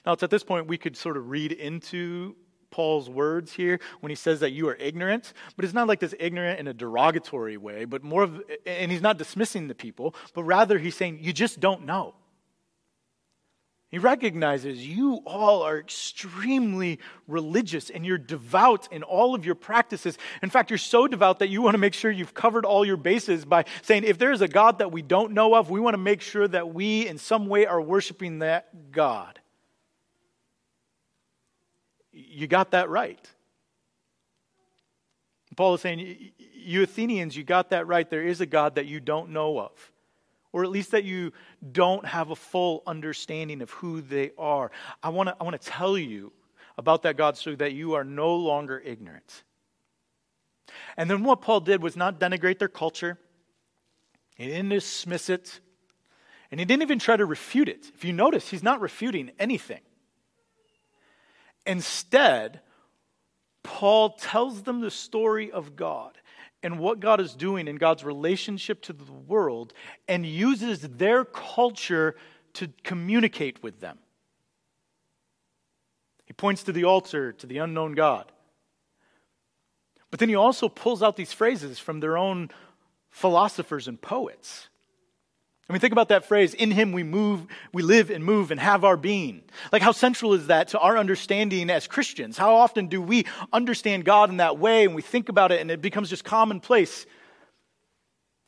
Now, 0.05 0.13
it's 0.13 0.23
at 0.23 0.29
this 0.29 0.43
point 0.43 0.67
we 0.67 0.77
could 0.77 0.95
sort 0.95 1.17
of 1.17 1.29
read 1.29 1.51
into 1.51 2.35
Paul's 2.71 3.09
words 3.09 3.53
here 3.53 3.79
when 3.99 4.09
he 4.09 4.15
says 4.15 4.39
that 4.39 4.51
you 4.51 4.67
are 4.69 4.75
ignorant, 4.75 5.33
but 5.55 5.65
it's 5.65 5.73
not 5.73 5.87
like 5.87 5.99
this 5.99 6.15
ignorant 6.19 6.59
in 6.59 6.67
a 6.67 6.73
derogatory 6.73 7.57
way, 7.57 7.85
but 7.85 8.03
more 8.03 8.23
of, 8.23 8.41
and 8.65 8.91
he's 8.91 9.01
not 9.01 9.17
dismissing 9.17 9.67
the 9.67 9.75
people, 9.75 10.15
but 10.33 10.43
rather 10.43 10.79
he's 10.79 10.95
saying, 10.95 11.19
you 11.21 11.33
just 11.33 11.59
don't 11.59 11.85
know. 11.85 12.15
He 13.89 13.97
recognizes 13.97 14.87
you 14.87 15.15
all 15.25 15.63
are 15.63 15.77
extremely 15.77 16.99
religious 17.27 17.89
and 17.89 18.05
you're 18.05 18.17
devout 18.17 18.87
in 18.89 19.03
all 19.03 19.35
of 19.35 19.45
your 19.45 19.53
practices. 19.53 20.17
In 20.41 20.49
fact, 20.49 20.71
you're 20.71 20.77
so 20.77 21.09
devout 21.09 21.39
that 21.39 21.49
you 21.49 21.61
want 21.61 21.73
to 21.73 21.77
make 21.77 21.93
sure 21.93 22.09
you've 22.09 22.33
covered 22.33 22.63
all 22.63 22.85
your 22.85 22.95
bases 22.95 23.43
by 23.43 23.65
saying, 23.81 24.05
if 24.05 24.17
there 24.17 24.31
is 24.31 24.39
a 24.39 24.47
God 24.47 24.79
that 24.79 24.93
we 24.93 25.01
don't 25.01 25.33
know 25.33 25.53
of, 25.55 25.69
we 25.69 25.81
want 25.81 25.95
to 25.95 25.97
make 25.97 26.21
sure 26.21 26.47
that 26.47 26.73
we 26.73 27.05
in 27.05 27.17
some 27.17 27.47
way 27.47 27.65
are 27.65 27.81
worshiping 27.81 28.39
that 28.39 28.93
God 28.93 29.40
you 32.11 32.47
got 32.47 32.71
that 32.71 32.89
right. 32.89 33.29
Paul 35.55 35.73
is 35.73 35.81
saying, 35.81 36.31
you 36.53 36.83
Athenians, 36.83 37.35
you 37.35 37.43
got 37.43 37.71
that 37.71 37.87
right. 37.87 38.09
There 38.09 38.25
is 38.25 38.41
a 38.41 38.45
God 38.45 38.75
that 38.75 38.85
you 38.85 38.99
don't 38.99 39.31
know 39.31 39.59
of, 39.59 39.91
or 40.53 40.63
at 40.63 40.69
least 40.69 40.91
that 40.91 41.03
you 41.03 41.33
don't 41.71 42.05
have 42.05 42.29
a 42.29 42.35
full 42.35 42.83
understanding 42.87 43.61
of 43.61 43.69
who 43.71 44.01
they 44.01 44.31
are. 44.37 44.71
I 45.03 45.09
want 45.09 45.29
to 45.29 45.35
I 45.39 45.43
want 45.43 45.59
to 45.61 45.67
tell 45.67 45.97
you 45.97 46.31
about 46.77 47.03
that 47.03 47.17
God 47.17 47.37
so 47.37 47.55
that 47.55 47.73
you 47.73 47.93
are 47.93 48.03
no 48.03 48.35
longer 48.35 48.81
ignorant. 48.83 49.43
And 50.95 51.09
then 51.09 51.23
what 51.23 51.41
Paul 51.41 51.59
did 51.59 51.83
was 51.83 51.97
not 51.97 52.19
denigrate 52.19 52.59
their 52.59 52.69
culture, 52.69 53.17
he 54.37 54.47
didn't 54.47 54.69
dismiss 54.69 55.29
it, 55.29 55.59
and 56.49 56.59
he 56.59 56.65
didn't 56.65 56.83
even 56.83 56.99
try 56.99 57.17
to 57.17 57.25
refute 57.25 57.67
it. 57.67 57.91
If 57.93 58.05
you 58.05 58.13
notice, 58.13 58.49
he's 58.49 58.63
not 58.63 58.79
refuting 58.79 59.31
anything. 59.37 59.81
Instead, 61.65 62.61
Paul 63.63 64.11
tells 64.11 64.63
them 64.63 64.81
the 64.81 64.91
story 64.91 65.51
of 65.51 65.75
God 65.75 66.17
and 66.63 66.79
what 66.79 66.99
God 66.99 67.19
is 67.19 67.33
doing 67.33 67.67
in 67.67 67.75
God's 67.75 68.03
relationship 68.03 68.81
to 68.83 68.93
the 68.93 69.11
world 69.11 69.73
and 70.07 70.25
uses 70.25 70.81
their 70.81 71.25
culture 71.25 72.15
to 72.53 72.69
communicate 72.83 73.63
with 73.63 73.79
them. 73.79 73.97
He 76.25 76.33
points 76.33 76.63
to 76.63 76.71
the 76.71 76.85
altar, 76.85 77.33
to 77.33 77.47
the 77.47 77.57
unknown 77.59 77.93
God. 77.93 78.31
But 80.09 80.19
then 80.19 80.29
he 80.29 80.35
also 80.35 80.69
pulls 80.69 81.01
out 81.01 81.15
these 81.15 81.33
phrases 81.33 81.79
from 81.79 81.99
their 81.99 82.17
own 82.17 82.49
philosophers 83.09 83.87
and 83.87 83.99
poets. 83.99 84.67
I 85.69 85.73
mean, 85.73 85.79
think 85.79 85.93
about 85.93 86.09
that 86.09 86.25
phrase, 86.25 86.53
in 86.53 86.71
him 86.71 86.91
we 86.91 87.03
move, 87.03 87.45
we 87.71 87.81
live 87.81 88.09
and 88.09 88.25
move 88.25 88.51
and 88.51 88.59
have 88.59 88.83
our 88.83 88.97
being. 88.97 89.41
Like, 89.71 89.81
how 89.81 89.93
central 89.93 90.33
is 90.33 90.47
that 90.47 90.69
to 90.69 90.79
our 90.79 90.97
understanding 90.97 91.69
as 91.69 91.87
Christians? 91.87 92.37
How 92.37 92.55
often 92.55 92.87
do 92.87 93.01
we 93.01 93.25
understand 93.53 94.03
God 94.03 94.29
in 94.29 94.37
that 94.37 94.57
way 94.57 94.83
and 94.83 94.93
we 94.95 95.01
think 95.01 95.29
about 95.29 95.51
it 95.51 95.61
and 95.61 95.71
it 95.71 95.81
becomes 95.81 96.09
just 96.09 96.25
commonplace? 96.25 97.05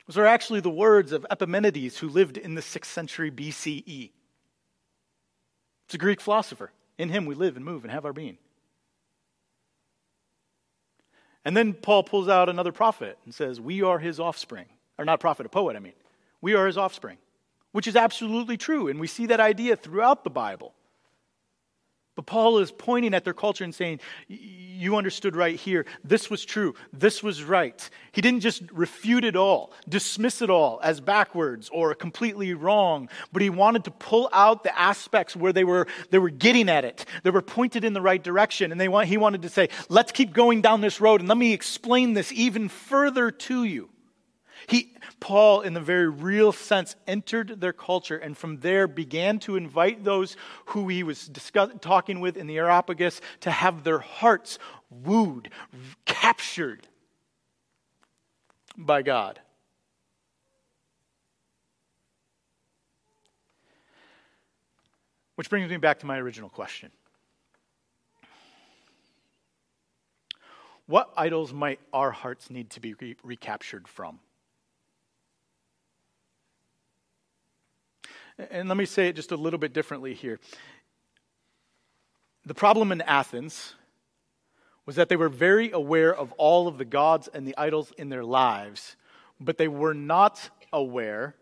Those 0.08 0.17
are 0.17 0.26
actually 0.26 0.60
the 0.60 0.69
words 0.69 1.13
of 1.13 1.26
Epimenides, 1.32 1.97
who 1.97 2.10
lived 2.10 2.38
in 2.38 2.56
the 2.56 2.62
6th 2.62 2.86
century 2.86 3.32
BCE. 3.32 4.12
It's 5.86 5.93
a 5.93 5.97
Greek 5.97 6.19
philosopher. 6.19 6.71
In 6.97 7.10
him 7.10 7.26
we 7.26 7.36
live 7.36 7.56
and 7.56 7.63
move 7.63 7.84
and 7.84 7.91
have 7.91 8.06
our 8.06 8.13
being. 8.13 8.38
And 11.45 11.56
then 11.56 11.73
Paul 11.73 12.04
pulls 12.04 12.28
out 12.28 12.49
another 12.49 12.71
prophet 12.71 13.17
and 13.26 13.34
says, 13.34 13.60
We 13.60 13.82
are 13.82 13.99
his 13.99 14.19
offspring. 14.19 14.65
Or 14.97 15.06
not 15.06 15.19
prophet, 15.19 15.45
a 15.45 15.49
poet, 15.49 15.76
I 15.76 15.80
mean. 15.80 15.93
We 16.43 16.56
are 16.56 16.67
his 16.67 16.77
offspring, 16.77 17.19
which 17.71 17.88
is 17.88 17.95
absolutely 17.95 18.58
true. 18.58 18.89
And 18.89 18.99
we 18.99 19.08
see 19.08 19.27
that 19.27 19.39
idea 19.39 19.77
throughout 19.77 20.25
the 20.25 20.29
Bible. 20.29 20.73
But 22.17 22.25
Paul 22.25 22.58
is 22.58 22.69
pointing 22.69 23.13
at 23.13 23.23
their 23.23 23.34
culture 23.34 23.63
and 23.63 23.73
saying, 23.73 24.01
You 24.27 24.97
understood 24.97 25.38
right 25.38 25.56
here. 25.56 25.86
This 26.03 26.29
was 26.29 26.43
true. 26.43 26.75
This 26.91 27.23
was 27.23 27.45
right. 27.45 27.89
He 28.12 28.19
didn't 28.19 28.41
just 28.41 28.62
refute 28.73 29.23
it 29.23 29.38
all, 29.38 29.71
dismiss 29.88 30.41
it 30.41 30.49
all 30.49 30.82
as 30.84 30.99
backwards 30.99 31.69
or 31.71 31.95
completely 31.95 32.53
wrong, 32.53 33.08
but 33.32 33.41
he 33.41 33.49
wanted 33.49 33.86
to 33.86 33.91
pull 33.91 34.27
out 34.34 34.65
the 34.65 34.77
aspects 34.77 35.38
where 35.38 35.53
they 35.53 35.63
were, 35.63 35.88
they 36.10 36.19
were 36.19 36.29
getting 36.29 36.67
at 36.67 36.84
it. 36.84 37.06
They 37.23 37.29
were 37.29 37.41
pointed 37.41 37.86
in 37.86 37.93
the 37.93 38.01
right 38.01 38.21
direction. 38.21 38.73
And 38.73 38.82
they 38.82 38.89
want, 38.89 39.08
he 39.08 39.15
wanted 39.15 39.43
to 39.43 39.49
say, 39.49 39.69
Let's 39.88 40.12
keep 40.12 40.34
going 40.34 40.60
down 40.60 40.82
this 40.82 40.99
road 40.99 41.21
and 41.21 41.29
let 41.29 41.38
me 41.38 41.53
explain 41.53 42.12
this 42.12 42.34
even 42.34 42.67
further 42.67 43.32
to 43.32 43.63
you. 43.63 43.92
He, 44.67 44.95
Paul, 45.19 45.62
in 45.62 45.73
the 45.73 45.82
very 45.82 46.10
real 46.10 46.52
sense, 46.52 46.95
entered 47.08 47.62
their 47.62 47.73
culture 47.73 48.17
and 48.17 48.38
from 48.38 48.60
there 48.60 48.88
began 48.88 49.39
to 49.39 49.56
invite 49.56 50.04
those 50.04 50.38
who 50.67 50.88
he 50.88 51.04
was 51.04 51.28
discuss- 51.28 51.71
talking 51.82 52.19
with 52.19 52.38
in 52.38 52.47
the 52.47 52.58
Areopagus 52.58 53.21
to 53.41 53.52
have 53.52 53.84
their 53.84 53.99
hearts 53.99 54.60
wooed, 54.89 55.49
captured 56.06 56.88
by 58.78 59.02
God. 59.02 59.39
Which 65.36 65.49
brings 65.49 65.69
me 65.69 65.78
back 65.78 65.99
to 65.99 66.06
my 66.06 66.19
original 66.19 66.49
question. 66.49 66.91
What 70.86 71.12
idols 71.15 71.54
might 71.54 71.80
our 71.91 72.12
hearts 72.12 72.49
need 72.49 72.69
to 72.71 72.80
be 72.80 72.93
re- 72.95 73.15
recaptured 73.23 73.88
from? 73.88 74.19
And 78.38 78.67
let 78.67 78.78
me 78.78 78.86
say 78.86 79.10
it 79.10 79.15
just 79.15 79.32
a 79.32 79.38
little 79.38 79.60
bit 79.60 79.74
differently 79.74 80.13
here. 80.13 80.39
The 82.46 82.54
problem 82.54 82.91
in 82.91 83.02
Athens 83.02 83.76
was 84.86 84.96
that 84.96 85.08
they 85.08 85.15
were 85.15 85.30
very 85.30 85.72
aware 85.72 86.13
of 86.13 86.34
all 86.34 86.67
of 86.67 86.78
the 86.78 86.86
gods 86.86 87.30
and 87.34 87.48
the 87.48 87.58
idols 87.58 87.93
in 87.98 88.10
their 88.10 88.24
lives, 88.24 88.98
but 89.39 89.58
they 89.58 89.67
were 89.67 89.93
not 89.93 90.50
aware 90.74 91.36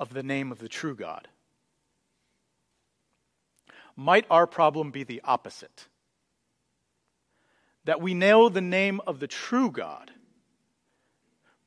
of 0.00 0.14
the 0.14 0.22
name 0.22 0.50
of 0.50 0.58
the 0.58 0.68
true 0.68 0.94
God. 0.94 1.28
Might 3.94 4.26
our 4.30 4.46
problem 4.46 4.90
be 4.90 5.04
the 5.04 5.20
opposite? 5.24 5.86
That 7.84 8.00
we 8.00 8.14
know 8.14 8.48
the 8.48 8.60
name 8.60 9.00
of 9.06 9.20
the 9.20 9.26
true 9.26 9.70
God, 9.70 10.10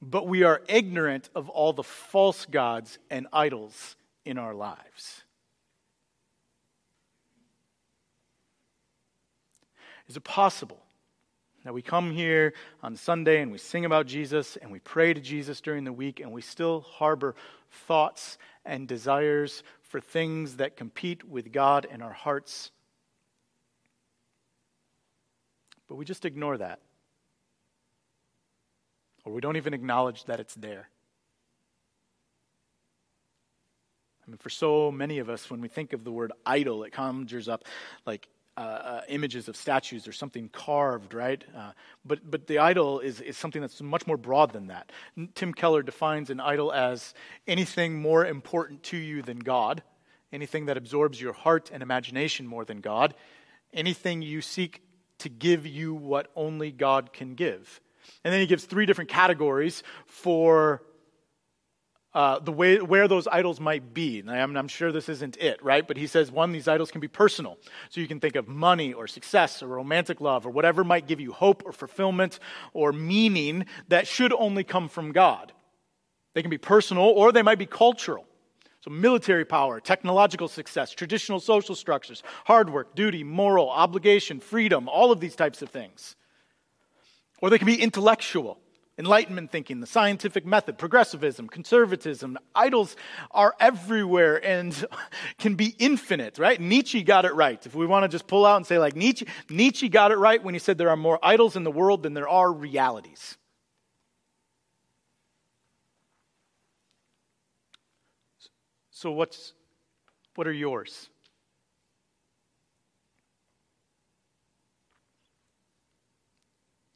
but 0.07 0.27
we 0.27 0.43
are 0.43 0.61
ignorant 0.67 1.29
of 1.33 1.49
all 1.49 1.73
the 1.73 1.83
false 1.83 2.45
gods 2.45 2.99
and 3.09 3.25
idols 3.33 3.95
in 4.23 4.37
our 4.37 4.53
lives. 4.53 5.23
Is 10.07 10.15
it 10.15 10.23
possible 10.23 10.83
that 11.63 11.73
we 11.73 11.81
come 11.81 12.11
here 12.11 12.53
on 12.83 12.95
Sunday 12.95 13.41
and 13.41 13.51
we 13.51 13.57
sing 13.57 13.85
about 13.85 14.05
Jesus 14.05 14.55
and 14.57 14.71
we 14.71 14.77
pray 14.77 15.11
to 15.11 15.19
Jesus 15.19 15.59
during 15.59 15.83
the 15.83 15.91
week 15.91 16.19
and 16.19 16.31
we 16.31 16.41
still 16.41 16.81
harbor 16.81 17.33
thoughts 17.87 18.37
and 18.63 18.87
desires 18.87 19.63
for 19.81 19.99
things 19.99 20.57
that 20.57 20.77
compete 20.77 21.23
with 21.27 21.51
God 21.51 21.87
in 21.91 22.03
our 22.03 22.13
hearts? 22.13 22.69
But 25.87 25.95
we 25.95 26.05
just 26.05 26.25
ignore 26.25 26.59
that 26.59 26.79
or 29.25 29.33
we 29.33 29.41
don't 29.41 29.57
even 29.57 29.73
acknowledge 29.73 30.23
that 30.25 30.39
it's 30.39 30.55
there. 30.55 30.87
I 34.25 34.31
mean, 34.31 34.37
for 34.37 34.49
so 34.49 34.91
many 34.91 35.19
of 35.19 35.29
us, 35.29 35.49
when 35.51 35.61
we 35.61 35.67
think 35.67 35.93
of 35.93 36.03
the 36.03 36.11
word 36.11 36.31
idol, 36.45 36.83
it 36.83 36.91
conjures 36.91 37.47
up 37.47 37.65
like 38.05 38.27
uh, 38.57 38.61
uh, 38.61 39.01
images 39.09 39.49
of 39.49 39.55
statues 39.55 40.07
or 40.07 40.13
something 40.13 40.49
carved, 40.49 41.13
right? 41.13 41.43
Uh, 41.55 41.71
but, 42.05 42.19
but 42.31 42.47
the 42.47 42.57
idol 42.57 43.01
is, 43.01 43.19
is 43.19 43.37
something 43.37 43.61
that's 43.61 43.81
much 43.81 44.07
more 44.07 44.17
broad 44.17 44.53
than 44.53 44.67
that. 44.67 44.91
Tim 45.35 45.53
Keller 45.53 45.83
defines 45.83 46.29
an 46.29 46.39
idol 46.39 46.71
as 46.71 47.13
anything 47.47 48.01
more 48.01 48.25
important 48.25 48.81
to 48.83 48.97
you 48.97 49.21
than 49.21 49.39
God, 49.39 49.83
anything 50.31 50.67
that 50.67 50.77
absorbs 50.77 51.19
your 51.19 51.33
heart 51.33 51.69
and 51.73 51.83
imagination 51.83 52.47
more 52.47 52.63
than 52.63 52.79
God, 52.79 53.13
anything 53.73 54.21
you 54.21 54.41
seek 54.41 54.81
to 55.17 55.29
give 55.29 55.67
you 55.67 55.93
what 55.93 56.31
only 56.35 56.71
God 56.71 57.11
can 57.11 57.35
give. 57.35 57.81
And 58.25 58.33
then 58.33 58.41
he 58.41 58.47
gives 58.47 58.65
three 58.65 58.87
different 58.87 59.11
categories 59.11 59.83
for 60.07 60.81
uh, 62.15 62.39
the 62.39 62.51
way 62.51 62.81
where 62.81 63.07
those 63.07 63.27
idols 63.27 63.59
might 63.59 63.93
be. 63.93 64.19
And 64.19 64.31
I'm, 64.31 64.57
I'm, 64.57 64.67
sure 64.67 64.91
this 64.91 65.09
isn't 65.09 65.37
it, 65.37 65.63
right? 65.63 65.87
But 65.87 65.95
he 65.95 66.07
says 66.07 66.31
one, 66.31 66.51
these 66.51 66.67
idols 66.67 66.89
can 66.89 67.01
be 67.01 67.07
personal. 67.07 67.59
So 67.89 68.01
you 68.01 68.07
can 68.07 68.19
think 68.19 68.35
of 68.35 68.47
money 68.47 68.93
or 68.93 69.05
success 69.05 69.61
or 69.61 69.67
romantic 69.67 70.21
love 70.21 70.47
or 70.47 70.49
whatever 70.49 70.83
might 70.83 71.07
give 71.07 71.19
you 71.19 71.33
hope 71.33 71.61
or 71.65 71.71
fulfillment 71.71 72.39
or 72.73 72.91
meaning 72.91 73.67
that 73.89 74.07
should 74.07 74.33
only 74.33 74.63
come 74.63 74.89
from 74.89 75.11
God. 75.11 75.51
They 76.33 76.41
can 76.41 76.49
be 76.49 76.57
personal 76.57 77.03
or 77.03 77.31
they 77.31 77.43
might 77.43 77.59
be 77.59 77.67
cultural. 77.67 78.25
So, 78.81 78.89
military 78.89 79.45
power, 79.45 79.79
technological 79.79 80.47
success, 80.47 80.91
traditional 80.91 81.39
social 81.39 81.75
structures, 81.75 82.23
hard 82.45 82.71
work, 82.71 82.95
duty, 82.95 83.23
moral, 83.23 83.69
obligation, 83.69 84.39
freedom, 84.39 84.89
all 84.89 85.11
of 85.11 85.19
these 85.19 85.35
types 85.35 85.61
of 85.61 85.69
things. 85.69 86.15
Or 87.41 87.49
they 87.49 87.57
can 87.57 87.65
be 87.65 87.81
intellectual. 87.81 88.59
Enlightenment 88.97 89.51
thinking, 89.51 89.81
the 89.81 89.87
scientific 89.87 90.45
method, 90.45 90.77
progressivism, 90.77 91.49
conservatism, 91.49 92.37
idols 92.55 92.95
are 93.31 93.53
everywhere 93.59 94.43
and 94.43 94.85
can 95.37 95.55
be 95.55 95.75
infinite, 95.77 96.39
right? 96.39 96.61
Nietzsche 96.61 97.03
got 97.03 97.25
it 97.25 97.33
right. 97.33 97.63
If 97.65 97.75
we 97.75 97.85
want 97.85 98.03
to 98.03 98.07
just 98.07 98.25
pull 98.25 98.45
out 98.45 98.55
and 98.55 98.65
say, 98.65 98.79
like, 98.79 98.95
Nietzsche, 98.95 99.27
Nietzsche 99.49 99.89
got 99.89 100.11
it 100.11 100.17
right 100.17 100.41
when 100.41 100.55
he 100.55 100.59
said 100.59 100.77
there 100.77 100.89
are 100.89 100.95
more 100.95 101.19
idols 101.21 101.57
in 101.57 101.65
the 101.65 101.71
world 101.71 102.03
than 102.03 102.13
there 102.13 102.29
are 102.29 102.51
realities. 102.53 103.37
So, 108.91 109.11
what's, 109.11 109.51
what 110.35 110.47
are 110.47 110.53
yours? 110.53 111.09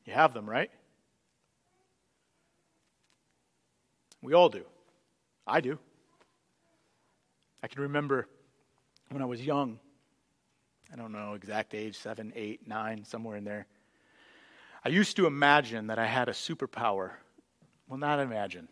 You 0.09 0.15
have 0.15 0.33
them, 0.33 0.49
right? 0.49 0.71
We 4.23 4.33
all 4.33 4.49
do. 4.49 4.65
I 5.45 5.61
do. 5.61 5.77
I 7.61 7.67
can 7.67 7.83
remember 7.83 8.27
when 9.11 9.21
I 9.21 9.25
was 9.25 9.39
young, 9.39 9.79
I 10.91 10.95
don't 10.95 11.11
know 11.11 11.35
exact 11.35 11.75
age, 11.75 11.95
seven, 11.95 12.33
eight, 12.35 12.67
nine, 12.67 13.05
somewhere 13.05 13.37
in 13.37 13.43
there. 13.43 13.67
I 14.83 14.89
used 14.89 15.15
to 15.17 15.27
imagine 15.27 15.85
that 15.87 15.99
I 15.99 16.07
had 16.07 16.27
a 16.27 16.31
superpower. 16.31 17.11
Well, 17.87 17.99
not 17.99 18.19
imagine. 18.19 18.67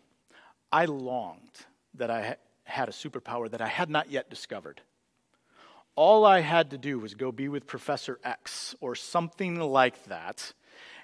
I 0.72 0.86
longed 0.86 1.66
that 1.94 2.10
I 2.10 2.36
had 2.64 2.88
a 2.88 2.92
superpower 2.92 3.48
that 3.48 3.60
I 3.60 3.68
had 3.68 3.90
not 3.90 4.10
yet 4.10 4.28
discovered. 4.28 4.80
All 5.94 6.24
I 6.24 6.40
had 6.40 6.70
to 6.70 6.78
do 6.78 6.98
was 6.98 7.14
go 7.14 7.30
be 7.30 7.48
with 7.48 7.64
Professor 7.64 8.18
X 8.24 8.74
or 8.80 8.96
something 8.96 9.60
like 9.60 10.06
that 10.06 10.52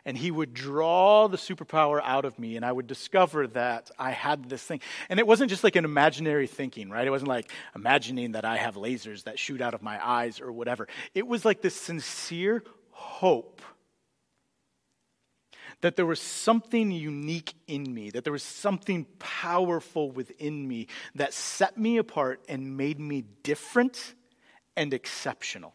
and 0.04 0.16
he 0.16 0.30
would 0.30 0.54
draw 0.54 1.28
the 1.28 1.36
superpower 1.36 2.00
out 2.02 2.24
of 2.24 2.38
me, 2.38 2.56
and 2.56 2.64
I 2.64 2.72
would 2.72 2.86
discover 2.86 3.46
that 3.48 3.90
I 3.98 4.10
had 4.10 4.48
this 4.48 4.62
thing. 4.62 4.80
And 5.08 5.18
it 5.18 5.26
wasn't 5.26 5.50
just 5.50 5.64
like 5.64 5.76
an 5.76 5.84
imaginary 5.84 6.46
thinking, 6.46 6.90
right? 6.90 7.06
It 7.06 7.10
wasn't 7.10 7.28
like 7.28 7.50
imagining 7.74 8.32
that 8.32 8.44
I 8.44 8.56
have 8.56 8.74
lasers 8.74 9.24
that 9.24 9.38
shoot 9.38 9.60
out 9.60 9.74
of 9.74 9.82
my 9.82 10.04
eyes 10.06 10.40
or 10.40 10.52
whatever. 10.52 10.88
It 11.14 11.26
was 11.26 11.44
like 11.44 11.62
this 11.62 11.74
sincere 11.74 12.62
hope 12.90 13.62
that 15.80 15.96
there 15.96 16.06
was 16.06 16.20
something 16.20 16.90
unique 16.90 17.52
in 17.66 17.92
me, 17.92 18.10
that 18.10 18.24
there 18.24 18.32
was 18.32 18.42
something 18.42 19.04
powerful 19.18 20.10
within 20.10 20.66
me 20.66 20.86
that 21.14 21.34
set 21.34 21.76
me 21.76 21.98
apart 21.98 22.40
and 22.48 22.76
made 22.76 22.98
me 22.98 23.24
different 23.42 24.14
and 24.76 24.94
exceptional. 24.94 25.74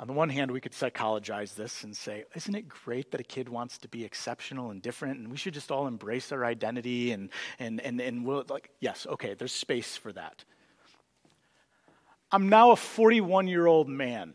On 0.00 0.06
the 0.06 0.14
one 0.14 0.30
hand, 0.30 0.50
we 0.50 0.62
could 0.62 0.72
psychologize 0.72 1.54
this 1.54 1.84
and 1.84 1.94
say, 1.94 2.24
isn't 2.34 2.54
it 2.54 2.66
great 2.66 3.10
that 3.10 3.20
a 3.20 3.24
kid 3.24 3.50
wants 3.50 3.76
to 3.76 3.88
be 3.88 4.02
exceptional 4.02 4.70
and 4.70 4.80
different 4.80 5.18
and 5.18 5.30
we 5.30 5.36
should 5.36 5.52
just 5.52 5.70
all 5.70 5.86
embrace 5.86 6.32
our 6.32 6.42
identity 6.42 7.12
and, 7.12 7.28
and, 7.58 7.82
and, 7.82 8.00
and 8.00 8.24
we'll, 8.24 8.42
like, 8.48 8.70
yes, 8.80 9.06
okay, 9.06 9.34
there's 9.34 9.52
space 9.52 9.98
for 9.98 10.10
that. 10.14 10.42
I'm 12.32 12.48
now 12.48 12.70
a 12.70 12.76
41 12.76 13.46
year 13.46 13.66
old 13.66 13.90
man. 13.90 14.32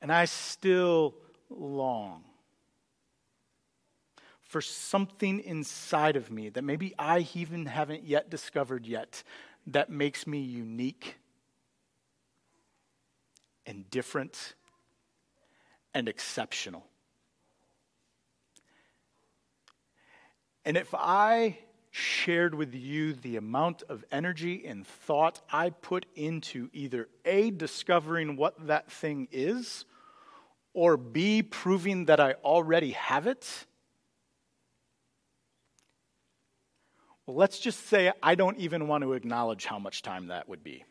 And 0.00 0.12
I 0.12 0.26
still 0.26 1.16
long 1.50 2.22
for 4.42 4.60
something 4.60 5.40
inside 5.40 6.14
of 6.14 6.30
me 6.30 6.50
that 6.50 6.62
maybe 6.62 6.94
I 7.00 7.26
even 7.34 7.66
haven't 7.66 8.04
yet 8.04 8.30
discovered 8.30 8.86
yet 8.86 9.24
that 9.66 9.90
makes 9.90 10.24
me 10.24 10.38
unique 10.38 11.16
and 13.66 13.88
different 13.90 14.54
and 15.94 16.08
exceptional. 16.08 16.86
And 20.64 20.76
if 20.76 20.94
I 20.94 21.58
shared 21.90 22.54
with 22.54 22.74
you 22.74 23.12
the 23.12 23.36
amount 23.36 23.84
of 23.88 24.04
energy 24.10 24.66
and 24.66 24.86
thought 24.86 25.40
I 25.52 25.70
put 25.70 26.06
into 26.16 26.68
either 26.72 27.08
A, 27.24 27.50
discovering 27.50 28.36
what 28.36 28.66
that 28.66 28.90
thing 28.90 29.28
is, 29.30 29.84
or 30.72 30.96
B, 30.96 31.42
proving 31.42 32.06
that 32.06 32.18
I 32.18 32.32
already 32.44 32.92
have 32.92 33.26
it, 33.28 33.66
well, 37.26 37.36
let's 37.36 37.58
just 37.58 37.86
say 37.86 38.12
I 38.22 38.34
don't 38.34 38.58
even 38.58 38.88
want 38.88 39.02
to 39.04 39.12
acknowledge 39.12 39.64
how 39.64 39.78
much 39.78 40.02
time 40.02 40.26
that 40.28 40.48
would 40.48 40.64
be. 40.64 40.84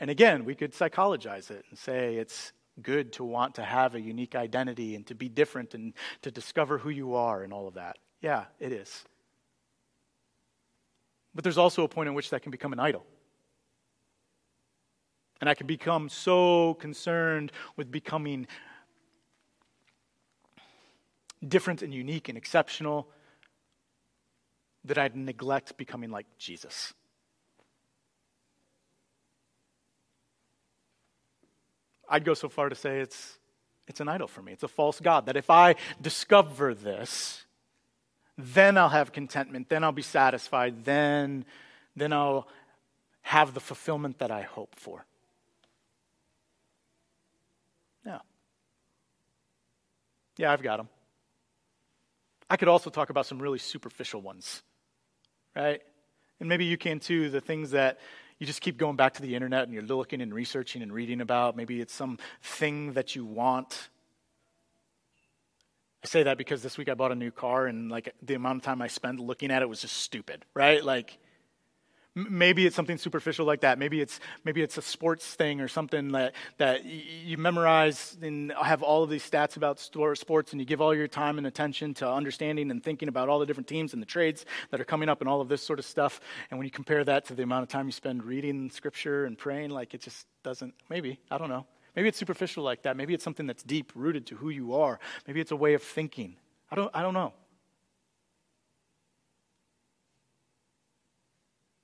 And 0.00 0.10
again, 0.10 0.44
we 0.44 0.54
could 0.54 0.74
psychologize 0.74 1.50
it 1.50 1.64
and 1.70 1.78
say 1.78 2.16
it's 2.16 2.52
good 2.82 3.12
to 3.14 3.24
want 3.24 3.56
to 3.56 3.62
have 3.62 3.94
a 3.94 4.00
unique 4.00 4.36
identity 4.36 4.94
and 4.94 5.06
to 5.08 5.14
be 5.14 5.28
different 5.28 5.74
and 5.74 5.94
to 6.22 6.30
discover 6.30 6.78
who 6.78 6.90
you 6.90 7.14
are 7.14 7.42
and 7.42 7.52
all 7.52 7.66
of 7.66 7.74
that. 7.74 7.98
Yeah, 8.20 8.44
it 8.60 8.72
is. 8.72 9.04
But 11.34 11.44
there's 11.44 11.58
also 11.58 11.84
a 11.84 11.88
point 11.88 12.08
in 12.08 12.14
which 12.14 12.30
that 12.30 12.42
can 12.42 12.50
become 12.50 12.72
an 12.72 12.80
idol. 12.80 13.04
And 15.40 15.48
I 15.48 15.54
can 15.54 15.66
become 15.66 16.08
so 16.08 16.74
concerned 16.74 17.52
with 17.76 17.90
becoming 17.90 18.46
different 21.46 21.82
and 21.82 21.94
unique 21.94 22.28
and 22.28 22.36
exceptional 22.36 23.08
that 24.84 24.98
I'd 24.98 25.16
neglect 25.16 25.76
becoming 25.76 26.10
like 26.10 26.26
Jesus. 26.38 26.92
I'd 32.08 32.24
go 32.24 32.34
so 32.34 32.48
far 32.48 32.68
to 32.68 32.74
say 32.74 33.00
it's, 33.00 33.38
it's 33.86 34.00
an 34.00 34.08
idol 34.08 34.28
for 34.28 34.42
me. 34.42 34.52
It's 34.52 34.62
a 34.62 34.68
false 34.68 35.00
God. 35.00 35.26
That 35.26 35.36
if 35.36 35.50
I 35.50 35.76
discover 36.00 36.74
this, 36.74 37.44
then 38.36 38.78
I'll 38.78 38.88
have 38.88 39.12
contentment, 39.12 39.68
then 39.68 39.82
I'll 39.82 39.92
be 39.92 40.02
satisfied, 40.02 40.84
then, 40.84 41.44
then 41.96 42.12
I'll 42.12 42.46
have 43.22 43.52
the 43.52 43.60
fulfillment 43.60 44.18
that 44.20 44.30
I 44.30 44.42
hope 44.42 44.74
for. 44.76 45.04
Yeah. 48.06 48.20
Yeah, 50.36 50.52
I've 50.52 50.62
got 50.62 50.76
them. 50.76 50.88
I 52.48 52.56
could 52.56 52.68
also 52.68 52.90
talk 52.90 53.10
about 53.10 53.26
some 53.26 53.38
really 53.38 53.58
superficial 53.58 54.22
ones, 54.22 54.62
right? 55.54 55.82
And 56.40 56.48
maybe 56.48 56.64
you 56.64 56.78
can 56.78 57.00
too, 57.00 57.28
the 57.28 57.40
things 57.40 57.72
that 57.72 57.98
you 58.38 58.46
just 58.46 58.60
keep 58.60 58.76
going 58.76 58.96
back 58.96 59.14
to 59.14 59.22
the 59.22 59.34
internet 59.34 59.64
and 59.64 59.72
you're 59.72 59.82
looking 59.82 60.20
and 60.20 60.32
researching 60.32 60.82
and 60.82 60.92
reading 60.92 61.20
about. 61.20 61.56
Maybe 61.56 61.80
it's 61.80 61.92
some 61.92 62.18
thing 62.42 62.92
that 62.92 63.16
you 63.16 63.24
want. 63.24 63.88
I 66.04 66.06
say 66.06 66.22
that 66.22 66.38
because 66.38 66.62
this 66.62 66.78
week 66.78 66.88
I 66.88 66.94
bought 66.94 67.10
a 67.10 67.16
new 67.16 67.32
car 67.32 67.66
and 67.66 67.90
like 67.90 68.14
the 68.22 68.34
amount 68.34 68.58
of 68.58 68.62
time 68.62 68.80
I 68.80 68.86
spent 68.86 69.18
looking 69.18 69.50
at 69.50 69.62
it 69.62 69.68
was 69.68 69.80
just 69.80 69.96
stupid, 69.96 70.44
right? 70.54 70.84
Like 70.84 71.18
Maybe 72.28 72.66
it's 72.66 72.74
something 72.74 72.98
superficial 72.98 73.46
like 73.46 73.60
that. 73.60 73.78
Maybe 73.78 74.00
it's 74.00 74.18
maybe 74.44 74.62
it's 74.62 74.76
a 74.76 74.82
sports 74.82 75.26
thing 75.34 75.60
or 75.60 75.68
something 75.68 76.12
that 76.12 76.34
that 76.56 76.84
you 76.84 77.38
memorize 77.38 78.16
and 78.20 78.52
have 78.60 78.82
all 78.82 79.02
of 79.02 79.10
these 79.10 79.28
stats 79.28 79.56
about 79.56 79.78
sports, 79.78 80.52
and 80.52 80.60
you 80.60 80.66
give 80.66 80.80
all 80.80 80.94
your 80.94 81.08
time 81.08 81.38
and 81.38 81.46
attention 81.46 81.94
to 81.94 82.10
understanding 82.10 82.70
and 82.70 82.82
thinking 82.82 83.08
about 83.08 83.28
all 83.28 83.38
the 83.38 83.46
different 83.46 83.68
teams 83.68 83.92
and 83.92 84.02
the 84.02 84.06
trades 84.06 84.44
that 84.70 84.80
are 84.80 84.84
coming 84.84 85.08
up 85.08 85.20
and 85.20 85.28
all 85.28 85.40
of 85.40 85.48
this 85.48 85.62
sort 85.62 85.78
of 85.78 85.84
stuff. 85.84 86.20
And 86.50 86.58
when 86.58 86.64
you 86.64 86.70
compare 86.70 87.04
that 87.04 87.26
to 87.26 87.34
the 87.34 87.42
amount 87.42 87.62
of 87.62 87.68
time 87.68 87.86
you 87.86 87.92
spend 87.92 88.24
reading 88.24 88.70
scripture 88.70 89.24
and 89.24 89.38
praying, 89.38 89.70
like 89.70 89.94
it 89.94 90.00
just 90.00 90.26
doesn't. 90.42 90.74
Maybe 90.88 91.20
I 91.30 91.38
don't 91.38 91.48
know. 91.48 91.66
Maybe 91.94 92.08
it's 92.08 92.18
superficial 92.18 92.64
like 92.64 92.82
that. 92.82 92.96
Maybe 92.96 93.14
it's 93.14 93.24
something 93.24 93.46
that's 93.46 93.62
deep 93.62 93.92
rooted 93.94 94.26
to 94.26 94.36
who 94.36 94.50
you 94.50 94.74
are. 94.74 94.98
Maybe 95.26 95.40
it's 95.40 95.52
a 95.52 95.56
way 95.56 95.74
of 95.74 95.82
thinking. 95.82 96.36
I 96.70 96.76
don't. 96.76 96.90
I 96.94 97.02
don't 97.02 97.14
know. 97.14 97.32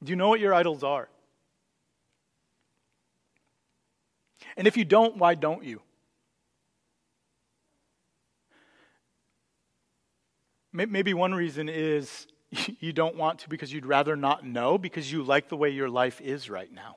Do 0.05 0.11
you 0.11 0.17
know 0.17 0.29
what 0.29 0.41
your 0.41 0.53
idols 0.53 0.85
are? 0.85 1.09
And 4.57 4.67
if 4.67 4.77
you 4.77 4.85
don't, 4.85 5.17
why 5.17 5.35
don't 5.35 5.65
you? 5.65 5.81
Maybe 10.73 11.15
one 11.15 11.35
reason 11.35 11.69
is 11.69 12.27
you 12.81 12.93
don't 12.93 13.17
want 13.17 13.41
to 13.41 13.49
because 13.49 13.73
you'd 13.73 13.87
rather 13.87 14.17
not 14.17 14.45
know 14.45 14.77
because 14.77 15.11
you 15.11 15.23
like 15.23 15.49
the 15.49 15.57
way 15.57 15.71
your 15.71 15.89
life 15.89 16.21
is 16.21 16.51
right 16.51 16.73
now. 16.73 16.97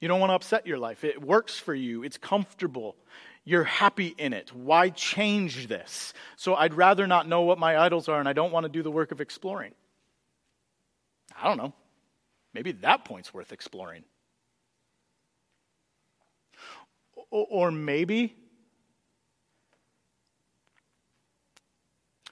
You 0.00 0.08
don't 0.08 0.18
want 0.18 0.30
to 0.30 0.34
upset 0.34 0.66
your 0.66 0.78
life. 0.78 1.04
It 1.04 1.22
works 1.22 1.58
for 1.58 1.74
you, 1.74 2.02
it's 2.02 2.18
comfortable. 2.18 2.96
You're 3.44 3.64
happy 3.64 4.14
in 4.18 4.32
it. 4.32 4.54
Why 4.54 4.90
change 4.90 5.66
this? 5.66 6.12
So 6.36 6.54
I'd 6.54 6.74
rather 6.74 7.06
not 7.06 7.26
know 7.26 7.42
what 7.42 7.58
my 7.58 7.78
idols 7.78 8.08
are, 8.08 8.20
and 8.20 8.28
I 8.28 8.34
don't 8.34 8.52
want 8.52 8.64
to 8.64 8.68
do 8.68 8.82
the 8.82 8.90
work 8.90 9.12
of 9.12 9.20
exploring. 9.20 9.72
I 11.40 11.48
don't 11.48 11.56
know. 11.56 11.72
Maybe 12.52 12.72
that 12.72 13.04
point's 13.04 13.32
worth 13.32 13.52
exploring. 13.52 14.04
Or 17.30 17.70
maybe, 17.70 18.34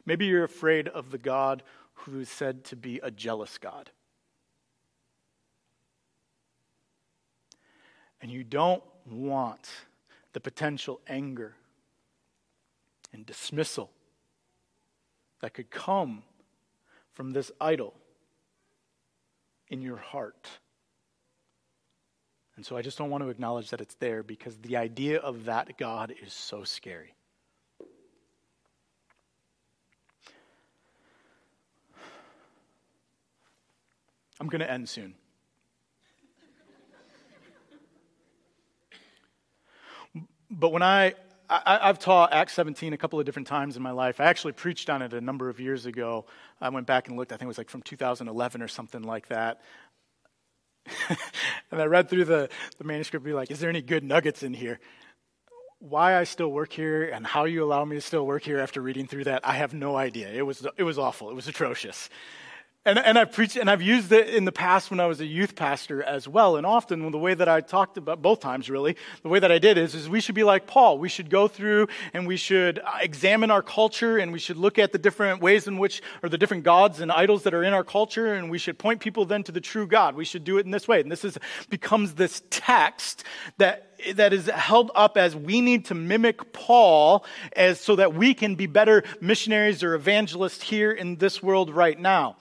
maybe 0.04 0.26
you're 0.26 0.44
afraid 0.44 0.88
of 0.88 1.10
the 1.10 1.18
God 1.18 1.62
who 1.94 2.20
is 2.20 2.28
said 2.28 2.64
to 2.64 2.76
be 2.76 2.98
a 3.02 3.10
jealous 3.10 3.58
God. 3.58 3.90
And 8.20 8.30
you 8.30 8.42
don't 8.42 8.82
want 9.08 9.70
the 10.32 10.40
potential 10.40 11.00
anger 11.06 11.54
and 13.12 13.24
dismissal 13.24 13.90
that 15.40 15.54
could 15.54 15.70
come 15.70 16.24
from 17.12 17.32
this 17.32 17.52
idol 17.60 17.94
in 19.70 19.82
your 19.82 19.96
heart. 19.96 20.48
And 22.56 22.66
so 22.66 22.76
I 22.76 22.82
just 22.82 22.98
don't 22.98 23.10
want 23.10 23.22
to 23.22 23.30
acknowledge 23.30 23.70
that 23.70 23.80
it's 23.80 23.94
there 23.94 24.22
because 24.22 24.56
the 24.56 24.76
idea 24.76 25.18
of 25.18 25.44
that 25.44 25.78
God 25.78 26.12
is 26.22 26.32
so 26.32 26.64
scary. 26.64 27.14
I'm 34.40 34.48
going 34.48 34.60
to 34.60 34.70
end 34.70 34.88
soon. 34.88 35.14
But 40.50 40.72
when 40.72 40.82
I 40.82 41.14
I, 41.50 41.86
have 41.86 41.98
taught 41.98 42.32
Acts 42.32 42.52
17 42.54 42.92
a 42.92 42.98
couple 42.98 43.18
of 43.18 43.24
different 43.24 43.48
times 43.48 43.76
in 43.76 43.82
my 43.82 43.90
life. 43.90 44.20
I 44.20 44.24
actually 44.24 44.52
preached 44.52 44.90
on 44.90 45.00
it 45.00 45.14
a 45.14 45.20
number 45.20 45.48
of 45.48 45.60
years 45.60 45.86
ago. 45.86 46.26
I 46.60 46.68
went 46.68 46.86
back 46.86 47.08
and 47.08 47.16
looked, 47.16 47.32
I 47.32 47.36
think 47.36 47.44
it 47.44 47.48
was 47.48 47.58
like 47.58 47.70
from 47.70 47.82
2011 47.82 48.60
or 48.60 48.68
something 48.68 49.02
like 49.02 49.28
that. 49.28 49.62
and 51.70 51.80
I 51.80 51.86
read 51.86 52.10
through 52.10 52.26
the, 52.26 52.50
the 52.76 52.84
manuscript, 52.84 53.24
be 53.24 53.32
like, 53.32 53.50
is 53.50 53.60
there 53.60 53.70
any 53.70 53.80
good 53.80 54.04
nuggets 54.04 54.42
in 54.42 54.52
here? 54.52 54.78
Why 55.78 56.18
I 56.18 56.24
still 56.24 56.50
work 56.50 56.72
here 56.72 57.04
and 57.04 57.26
how 57.26 57.44
you 57.44 57.64
allow 57.64 57.84
me 57.84 57.96
to 57.96 58.02
still 58.02 58.26
work 58.26 58.42
here 58.42 58.58
after 58.58 58.82
reading 58.82 59.06
through 59.06 59.24
that, 59.24 59.46
I 59.46 59.52
have 59.52 59.72
no 59.72 59.96
idea. 59.96 60.28
It 60.28 60.42
was, 60.42 60.66
it 60.76 60.82
was 60.82 60.98
awful. 60.98 61.30
It 61.30 61.34
was 61.34 61.48
atrocious. 61.48 62.10
And, 62.88 62.98
and 62.98 63.18
I've 63.18 63.32
preached 63.32 63.56
and 63.56 63.68
I've 63.68 63.82
used 63.82 64.10
it 64.12 64.30
in 64.30 64.46
the 64.46 64.52
past 64.52 64.90
when 64.90 64.98
I 64.98 65.04
was 65.04 65.20
a 65.20 65.26
youth 65.26 65.54
pastor 65.54 66.02
as 66.02 66.26
well. 66.26 66.56
And 66.56 66.64
often 66.64 67.10
the 67.10 67.18
way 67.18 67.34
that 67.34 67.46
I 67.46 67.60
talked 67.60 67.98
about, 67.98 68.22
both 68.22 68.40
times 68.40 68.70
really, 68.70 68.96
the 69.22 69.28
way 69.28 69.38
that 69.40 69.52
I 69.52 69.58
did 69.58 69.76
is, 69.76 69.94
is 69.94 70.08
we 70.08 70.22
should 70.22 70.34
be 70.34 70.42
like 70.42 70.66
Paul. 70.66 70.98
We 70.98 71.10
should 71.10 71.28
go 71.28 71.48
through 71.48 71.88
and 72.14 72.26
we 72.26 72.38
should 72.38 72.78
uh, 72.78 72.92
examine 73.02 73.50
our 73.50 73.60
culture 73.60 74.16
and 74.16 74.32
we 74.32 74.38
should 74.38 74.56
look 74.56 74.78
at 74.78 74.92
the 74.92 74.98
different 74.98 75.42
ways 75.42 75.68
in 75.68 75.76
which, 75.76 76.00
or 76.22 76.30
the 76.30 76.38
different 76.38 76.64
gods 76.64 77.00
and 77.00 77.12
idols 77.12 77.42
that 77.42 77.52
are 77.52 77.62
in 77.62 77.74
our 77.74 77.84
culture 77.84 78.32
and 78.32 78.50
we 78.50 78.56
should 78.56 78.78
point 78.78 79.00
people 79.00 79.26
then 79.26 79.42
to 79.42 79.52
the 79.52 79.60
true 79.60 79.86
God. 79.86 80.14
We 80.14 80.24
should 80.24 80.44
do 80.44 80.56
it 80.56 80.64
in 80.64 80.70
this 80.70 80.88
way. 80.88 81.02
And 81.02 81.12
this 81.12 81.26
is, 81.26 81.36
becomes 81.68 82.14
this 82.14 82.42
text 82.48 83.22
that 83.58 83.84
that 84.14 84.32
is 84.32 84.46
held 84.46 84.92
up 84.94 85.18
as 85.18 85.36
we 85.36 85.60
need 85.60 85.84
to 85.86 85.94
mimic 85.94 86.54
Paul 86.54 87.26
as 87.54 87.80
so 87.80 87.96
that 87.96 88.14
we 88.14 88.32
can 88.32 88.54
be 88.54 88.66
better 88.66 89.02
missionaries 89.20 89.82
or 89.82 89.94
evangelists 89.94 90.62
here 90.62 90.90
in 90.90 91.16
this 91.16 91.42
world 91.42 91.68
right 91.68 91.98
now. 91.98 92.36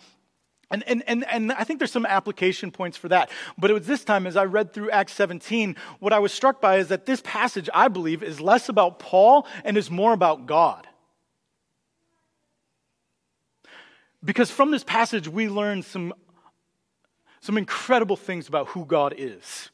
And, 0.70 0.84
and, 0.88 1.03
and, 1.07 1.26
and 1.30 1.51
I 1.53 1.63
think 1.63 1.80
there's 1.80 1.91
some 1.91 2.05
application 2.05 2.72
points 2.72 2.97
for 2.97 3.07
that. 3.07 3.30
But 3.57 3.72
it 3.72 3.74
was 3.74 3.88
this 3.88 4.03
time, 4.03 4.28
as 4.28 4.36
I 4.36 4.43
read 4.43 4.74
through 4.74 4.91
Acts 4.91 5.13
17, 5.13 5.78
what 5.99 6.11
I 6.11 6.20
was 6.20 6.34
struck 6.34 6.59
by 6.59 6.78
is 6.78 6.89
that 6.89 7.05
this 7.05 7.22
passage, 7.24 7.70
I 7.74 7.88
believe, 7.88 8.22
is 8.22 8.41
less 8.41 8.68
about 8.68 8.99
Paul 8.99 9.47
and 9.63 9.78
is 9.78 9.89
more 9.89 10.11
about 10.11 10.45
God. 10.45 10.86
Because 14.24 14.51
from 14.51 14.72
this 14.72 14.84
passage, 14.84 15.30
we 15.30 15.47
learn 15.47 15.84
some, 15.84 16.13
some 17.39 17.57
incredible 17.57 18.18
things 18.18 18.49
about 18.49 18.68
who 18.68 18.86
God 18.86 19.13
is. 19.18 19.70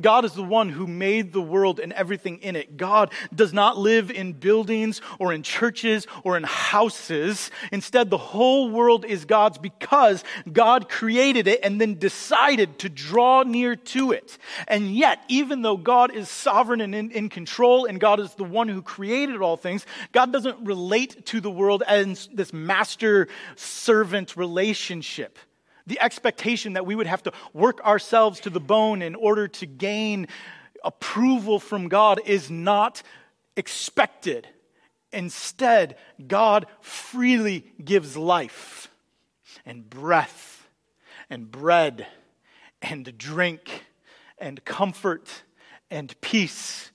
God 0.00 0.24
is 0.24 0.32
the 0.32 0.42
one 0.42 0.68
who 0.68 0.86
made 0.86 1.32
the 1.32 1.40
world 1.40 1.80
and 1.80 1.92
everything 1.92 2.38
in 2.38 2.56
it. 2.56 2.76
God 2.76 3.12
does 3.34 3.52
not 3.52 3.78
live 3.78 4.10
in 4.10 4.32
buildings 4.32 5.00
or 5.18 5.32
in 5.32 5.42
churches 5.42 6.06
or 6.22 6.36
in 6.36 6.42
houses. 6.44 7.50
Instead, 7.72 8.10
the 8.10 8.18
whole 8.18 8.70
world 8.70 9.04
is 9.04 9.24
God's 9.24 9.58
because 9.58 10.24
God 10.50 10.88
created 10.88 11.46
it 11.46 11.60
and 11.62 11.80
then 11.80 11.98
decided 11.98 12.78
to 12.80 12.88
draw 12.88 13.42
near 13.42 13.76
to 13.76 14.12
it. 14.12 14.38
And 14.68 14.94
yet, 14.94 15.22
even 15.28 15.62
though 15.62 15.76
God 15.76 16.14
is 16.14 16.28
sovereign 16.28 16.80
and 16.80 16.94
in, 16.94 17.10
in 17.10 17.28
control 17.28 17.86
and 17.86 18.00
God 18.00 18.20
is 18.20 18.34
the 18.34 18.44
one 18.44 18.68
who 18.68 18.82
created 18.82 19.40
all 19.40 19.56
things, 19.56 19.86
God 20.12 20.32
doesn't 20.32 20.64
relate 20.64 21.26
to 21.26 21.40
the 21.40 21.50
world 21.50 21.82
as 21.86 22.28
this 22.32 22.52
master 22.52 23.28
servant 23.56 24.36
relationship 24.36 25.38
the 25.86 26.00
expectation 26.00 26.74
that 26.74 26.86
we 26.86 26.94
would 26.94 27.06
have 27.06 27.22
to 27.24 27.32
work 27.52 27.84
ourselves 27.84 28.40
to 28.40 28.50
the 28.50 28.60
bone 28.60 29.02
in 29.02 29.14
order 29.14 29.48
to 29.48 29.66
gain 29.66 30.28
approval 30.82 31.58
from 31.58 31.88
God 31.88 32.20
is 32.24 32.50
not 32.50 33.02
expected. 33.56 34.48
Instead, 35.12 35.96
God 36.26 36.66
freely 36.80 37.72
gives 37.82 38.16
life 38.16 38.88
and 39.64 39.88
breath 39.88 40.66
and 41.30 41.50
bread 41.50 42.06
and 42.82 43.16
drink 43.16 43.84
and 44.38 44.64
comfort 44.64 45.42
and 45.90 46.18
peace 46.20 46.90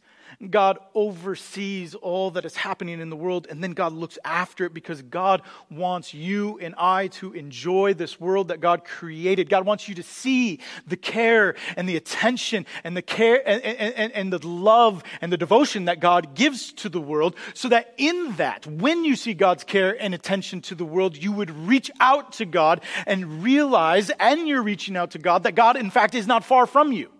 God 0.48 0.80
oversees 0.96 1.96
all 1.96 2.32
that 2.32 2.46
is 2.46 2.56
happening 2.56 3.02
in 3.02 3.10
the 3.10 3.16
world, 3.18 3.46
and 3.50 3.62
then 3.62 3.72
God 3.72 3.92
looks 3.92 4.18
after 4.24 4.66
it 4.66 4.74
because 4.74 5.02
God 5.02 5.42
wants 5.70 6.14
you 6.14 6.58
and 6.60 6.74
I 6.78 7.08
to 7.08 7.34
enjoy 7.34 7.94
this 7.94 8.22
world 8.22 8.48
that 8.48 8.62
God 8.62 8.86
created. 8.86 9.50
God 9.50 9.66
wants 9.66 9.90
you 9.90 9.96
to 9.96 10.04
see 10.04 10.62
the 10.88 10.96
care 10.96 11.56
and 11.76 11.90
the 11.90 11.98
attention 11.98 12.66
and 12.86 12.96
the 12.96 13.02
care 13.02 13.46
and, 13.46 13.62
and, 13.62 14.14
and 14.14 14.32
the 14.32 14.48
love 14.48 15.04
and 15.20 15.30
the 15.30 15.36
devotion 15.36 15.86
that 15.86 16.00
God 16.00 16.36
gives 16.36 16.72
to 16.74 16.88
the 16.88 17.02
world, 17.02 17.36
so 17.54 17.68
that 17.68 17.94
in 17.98 18.38
that, 18.38 18.66
when 18.66 19.04
you 19.04 19.18
see 19.18 19.34
God's 19.34 19.66
care 19.66 20.02
and 20.02 20.14
attention 20.14 20.62
to 20.62 20.76
the 20.76 20.86
world, 20.86 21.18
you 21.18 21.34
would 21.34 21.52
reach 21.52 21.92
out 22.00 22.32
to 22.34 22.46
God 22.46 22.80
and 23.06 23.44
realize, 23.44 24.10
and 24.22 24.48
you're 24.48 24.64
reaching 24.64 24.96
out 24.96 25.12
to 25.12 25.20
God, 25.20 25.44
that 25.44 25.56
God, 25.56 25.76
in 25.76 25.90
fact, 25.90 26.16
is 26.16 26.28
not 26.28 26.46
far 26.46 26.66
from 26.66 26.94
you, 26.94 27.12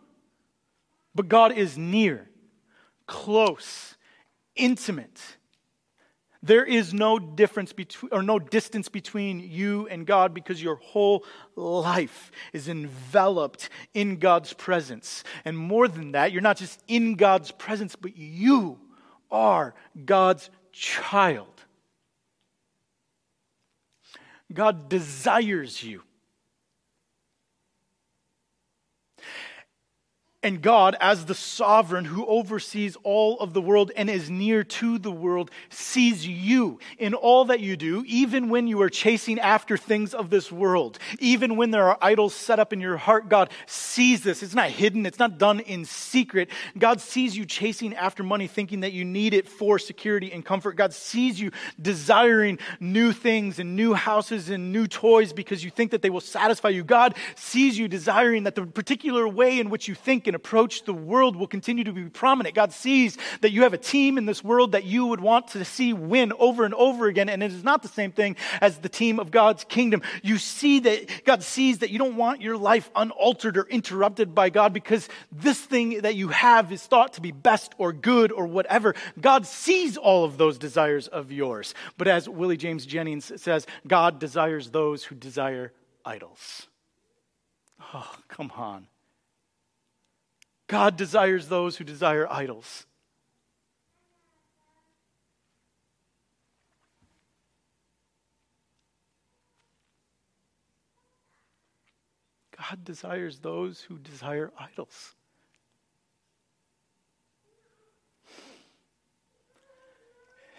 but 1.14 1.28
God 1.28 1.52
is 1.52 1.78
near 1.78 2.26
close, 3.10 3.98
intimate. 4.56 5.20
There 6.42 6.64
is 6.64 6.94
no 6.94 7.20
difference 7.20 7.74
between, 7.74 8.14
or 8.14 8.24
no 8.24 8.40
distance 8.40 8.88
between 8.88 9.42
you 9.42 9.88
and 9.90 10.06
God 10.06 10.34
because 10.34 10.64
your 10.64 10.76
whole 10.76 11.26
life 11.58 12.32
is 12.54 12.70
enveloped 12.70 13.70
in 13.94 14.20
God's 14.20 14.54
presence. 14.54 15.26
And 15.44 15.58
more 15.58 15.90
than 15.90 16.14
that, 16.14 16.32
you're 16.32 16.42
not 16.42 16.56
just 16.56 16.82
in 16.88 17.16
God's 17.16 17.52
presence, 17.52 17.98
but 17.98 18.16
you 18.16 18.80
are 19.30 19.74
God's 20.06 20.50
child. 20.72 21.48
God 24.54 24.88
desires 24.88 25.84
you. 25.84 26.04
And 30.42 30.62
God, 30.62 30.96
as 31.02 31.26
the 31.26 31.36
sovereign 31.36 32.06
who 32.06 32.26
oversees 32.26 32.96
all 33.04 33.38
of 33.42 33.54
the 33.54 33.62
world 33.62 33.92
and 33.98 34.10
is 34.10 34.30
near 34.30 34.64
to 34.64 34.98
the 34.98 35.12
world, 35.12 35.52
sees 35.70 36.26
you 36.26 36.80
in 36.98 37.14
all 37.14 37.44
that 37.46 37.60
you 37.60 37.76
do, 37.76 38.06
even 38.08 38.48
when 38.48 38.66
you 38.66 38.82
are 38.82 38.90
chasing 38.90 39.38
after 39.38 39.76
things 39.76 40.14
of 40.14 40.30
this 40.30 40.50
world. 40.50 40.98
Even 41.20 41.58
when 41.58 41.72
there 41.72 41.90
are 41.90 41.98
idols 42.02 42.34
set 42.34 42.58
up 42.58 42.72
in 42.72 42.80
your 42.80 42.96
heart, 42.96 43.28
God 43.28 43.50
sees 43.66 44.24
this. 44.24 44.42
It's 44.42 44.56
not 44.56 44.70
hidden, 44.70 45.06
it's 45.06 45.20
not 45.20 45.38
done 45.38 45.60
in 45.60 45.84
secret. 45.84 46.50
God 46.78 47.02
sees 47.02 47.36
you 47.36 47.46
chasing 47.46 47.94
after 47.94 48.24
money, 48.24 48.48
thinking 48.48 48.80
that 48.80 48.94
you 48.94 49.04
need 49.04 49.34
it 49.34 49.46
for 49.46 49.78
security 49.78 50.32
and 50.32 50.46
comfort. 50.46 50.78
God 50.78 50.94
sees 50.94 51.38
you 51.38 51.52
desiring 51.82 52.60
new 52.80 53.12
things 53.12 53.60
and 53.60 53.76
new 53.76 53.94
houses 53.94 54.50
and 54.50 54.72
new 54.72 54.88
toys 54.88 55.34
because 55.34 55.66
you 55.66 55.70
think 55.70 55.92
that 55.92 56.02
they 56.02 56.10
will 56.10 56.22
satisfy 56.22 56.70
you. 56.70 56.86
God 56.86 57.18
sees 57.36 57.78
you 57.78 57.90
desiring 57.90 58.44
that 58.44 58.56
the 58.56 58.66
particular 58.66 59.28
way 59.28 59.60
in 59.60 59.70
which 59.70 59.90
you 59.90 59.96
think 59.96 60.29
and 60.30 60.36
approach 60.36 60.84
the 60.84 60.94
world 60.94 61.36
will 61.36 61.48
continue 61.48 61.84
to 61.84 61.92
be 61.92 62.06
prominent. 62.06 62.56
God 62.56 62.72
sees 62.72 63.18
that 63.42 63.52
you 63.52 63.64
have 63.64 63.74
a 63.74 63.78
team 63.78 64.18
in 64.18 64.26
this 64.26 64.44
world 64.44 64.72
that 64.72 64.86
you 64.86 65.08
would 65.08 65.20
want 65.20 65.50
to 65.50 65.66
see 65.66 65.92
win 65.92 66.32
over 66.40 66.64
and 66.64 66.74
over 66.76 67.08
again, 67.08 67.28
and 67.28 67.44
it 67.44 67.52
is 67.52 67.64
not 67.64 67.82
the 67.82 67.90
same 67.90 68.12
thing 68.12 68.38
as 68.62 68.78
the 68.78 68.88
team 68.88 69.20
of 69.20 69.32
God's 69.32 69.66
kingdom. 69.66 70.02
You 70.24 70.38
see 70.38 70.80
that 70.80 71.26
God 71.26 71.44
sees 71.44 71.80
that 71.80 71.90
you 71.90 71.98
don't 71.98 72.16
want 72.16 72.42
your 72.42 72.56
life 72.56 72.90
unaltered 72.96 73.58
or 73.58 73.64
interrupted 73.64 74.34
by 74.34 74.50
God 74.50 74.72
because 74.72 75.10
this 75.32 75.60
thing 75.60 76.02
that 76.02 76.16
you 76.16 76.30
have 76.30 76.72
is 76.72 76.84
thought 76.84 77.14
to 77.14 77.22
be 77.22 77.32
best 77.32 77.74
or 77.78 77.92
good 77.92 78.32
or 78.32 78.46
whatever. 78.48 78.96
God 79.20 79.46
sees 79.46 79.98
all 79.98 80.24
of 80.24 80.38
those 80.38 80.58
desires 80.58 81.08
of 81.08 81.32
yours. 81.32 81.74
But 81.98 82.08
as 82.08 82.30
Willie 82.30 82.58
James 82.58 82.86
Jennings 82.86 83.32
says, 83.42 83.66
God 83.88 84.20
desires 84.20 84.70
those 84.70 85.04
who 85.04 85.16
desire 85.16 85.74
idols. 86.06 86.68
Oh, 87.94 88.16
come 88.28 88.52
on. 88.56 88.88
God 90.70 90.98
desires 90.98 91.48
those 91.48 91.78
who 91.78 91.84
desire 91.84 92.28
idols. 92.30 92.86
God 102.56 102.86
desires 102.86 103.40
those 103.40 103.82
who 103.82 103.98
desire 103.98 104.52
idols. 104.60 105.16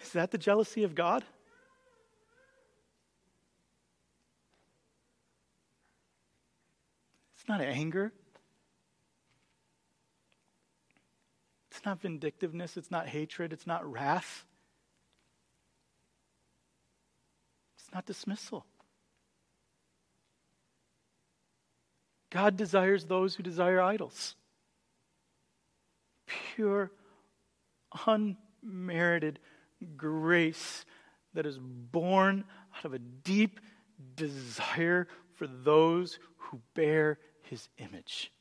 Is 0.03 0.11
that 0.11 0.31
the 0.31 0.37
jealousy 0.37 0.83
of 0.83 0.93
God? 0.93 1.23
It's 7.37 7.47
not 7.47 7.61
anger. 7.61 8.11
It's 11.81 11.85
not 11.87 11.99
vindictiveness, 11.99 12.77
it's 12.77 12.91
not 12.91 13.07
hatred, 13.07 13.51
it's 13.51 13.65
not 13.65 13.91
wrath, 13.91 14.45
it's 17.75 17.91
not 17.91 18.05
dismissal. 18.05 18.67
God 22.29 22.55
desires 22.55 23.05
those 23.05 23.33
who 23.33 23.41
desire 23.41 23.81
idols. 23.81 24.35
Pure, 26.53 26.91
unmerited 28.05 29.39
grace 29.97 30.85
that 31.33 31.47
is 31.47 31.57
born 31.57 32.43
out 32.77 32.85
of 32.85 32.93
a 32.93 32.99
deep 32.99 33.59
desire 34.13 35.07
for 35.33 35.47
those 35.47 36.19
who 36.37 36.61
bear 36.75 37.17
his 37.41 37.69
image. 37.79 38.31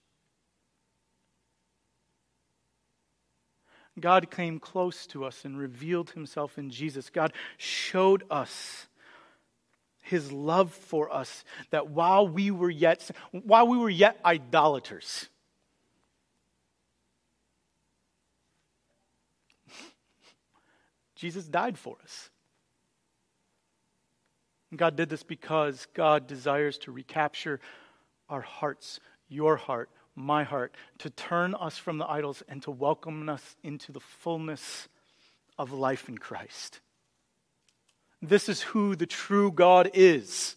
God 4.01 4.31
came 4.31 4.59
close 4.59 5.07
to 5.09 5.25
us 5.25 5.45
and 5.45 5.59
revealed 5.59 6.11
himself 6.11 6.59
in 6.59 6.71
Jesus. 6.71 7.11
God 7.11 7.33
showed 7.57 8.25
us 8.31 8.87
his 10.03 10.33
love 10.33 10.73
for 10.73 11.13
us 11.13 11.45
that 11.71 11.89
while 11.91 12.27
we 12.27 12.51
were 12.51 12.71
yet 12.71 13.11
while 13.33 13.67
we 13.69 13.79
were 13.79 13.91
yet 13.91 14.19
idolaters 14.25 15.29
Jesus 21.21 21.45
died 21.45 21.77
for 21.77 21.99
us. 22.03 22.31
God 24.75 24.97
did 24.97 25.11
this 25.11 25.23
because 25.23 25.87
God 25.93 26.27
desires 26.27 26.79
to 26.79 26.93
recapture 26.93 27.61
our 28.31 28.41
hearts, 28.41 29.01
your 29.29 29.57
heart, 29.57 29.91
my 30.21 30.45
heart, 30.45 30.75
to 30.99 31.11
turn 31.11 31.55
us 31.55 31.77
from 31.77 31.99
the 31.99 32.07
idols 32.07 32.43
and 32.49 32.63
to 32.63 32.71
welcome 32.71 33.29
us 33.29 33.57
into 33.63 33.93
the 33.93 34.01
fullness 34.01 34.89
of 35.59 35.73
life 35.73 36.09
in 36.09 36.19
Christ. 36.19 36.81
This 38.23 38.49
is 38.49 38.61
who 38.61 38.97
the 38.97 39.07
true 39.07 39.51
God 39.51 39.91
is. 39.95 40.57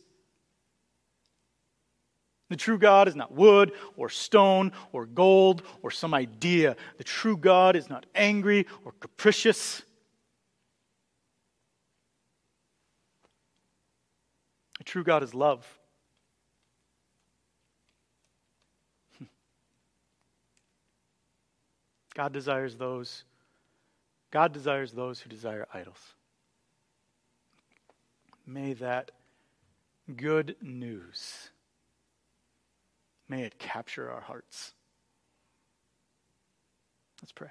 The 2.49 2.57
true 2.57 2.77
God 2.77 3.07
is 3.07 3.15
not 3.15 3.31
wood 3.31 3.71
or 3.97 4.09
stone 4.09 4.73
or 4.91 5.05
gold 5.05 5.63
or 5.81 5.89
some 5.89 6.13
idea. 6.13 6.75
The 6.97 7.03
true 7.03 7.37
God 7.37 7.75
is 7.75 7.89
not 7.89 8.05
angry 8.13 8.67
or 8.85 8.91
capricious. 8.99 9.81
The 14.77 14.83
true 14.83 15.03
God 15.03 15.23
is 15.23 15.33
love. 15.33 15.65
God 22.15 22.31
desires 22.33 22.75
those 22.75 23.23
God 24.31 24.51
desires 24.51 24.91
those 24.93 25.19
who 25.19 25.29
desire 25.29 25.67
idols. 25.71 26.15
May 28.47 28.73
that 28.73 29.11
good 30.15 30.55
news 30.59 31.49
may 33.29 33.43
it 33.43 33.59
capture 33.59 34.09
our 34.09 34.21
hearts. 34.21 34.73
Let's 37.21 37.31
pray. 37.31 37.49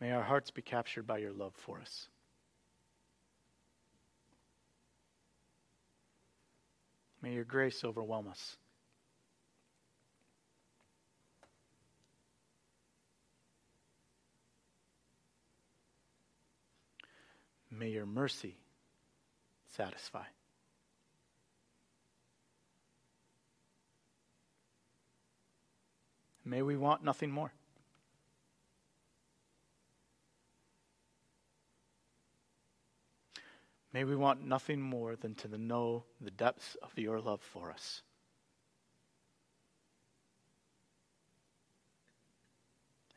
May 0.00 0.12
our 0.12 0.22
hearts 0.22 0.50
be 0.50 0.62
captured 0.62 1.06
by 1.06 1.18
your 1.18 1.32
love 1.32 1.54
for 1.54 1.78
us. 1.78 2.08
May 7.22 7.34
your 7.34 7.44
grace 7.44 7.84
overwhelm 7.84 8.28
us. 8.28 8.56
May 17.70 17.90
your 17.90 18.06
mercy 18.06 18.56
satisfy. 19.76 20.24
May 26.44 26.62
we 26.62 26.76
want 26.76 27.04
nothing 27.04 27.30
more. 27.30 27.52
May 33.92 34.04
we 34.04 34.14
want 34.14 34.44
nothing 34.44 34.80
more 34.80 35.16
than 35.16 35.34
to 35.36 35.58
know 35.58 36.04
the 36.20 36.30
depths 36.30 36.76
of 36.82 36.96
your 36.96 37.20
love 37.20 37.40
for 37.40 37.70
us. 37.70 38.02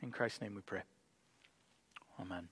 In 0.02 0.12
Christ's 0.12 0.42
name 0.42 0.56
we 0.56 0.62
pray. 0.62 0.82
Amen. 2.20 2.50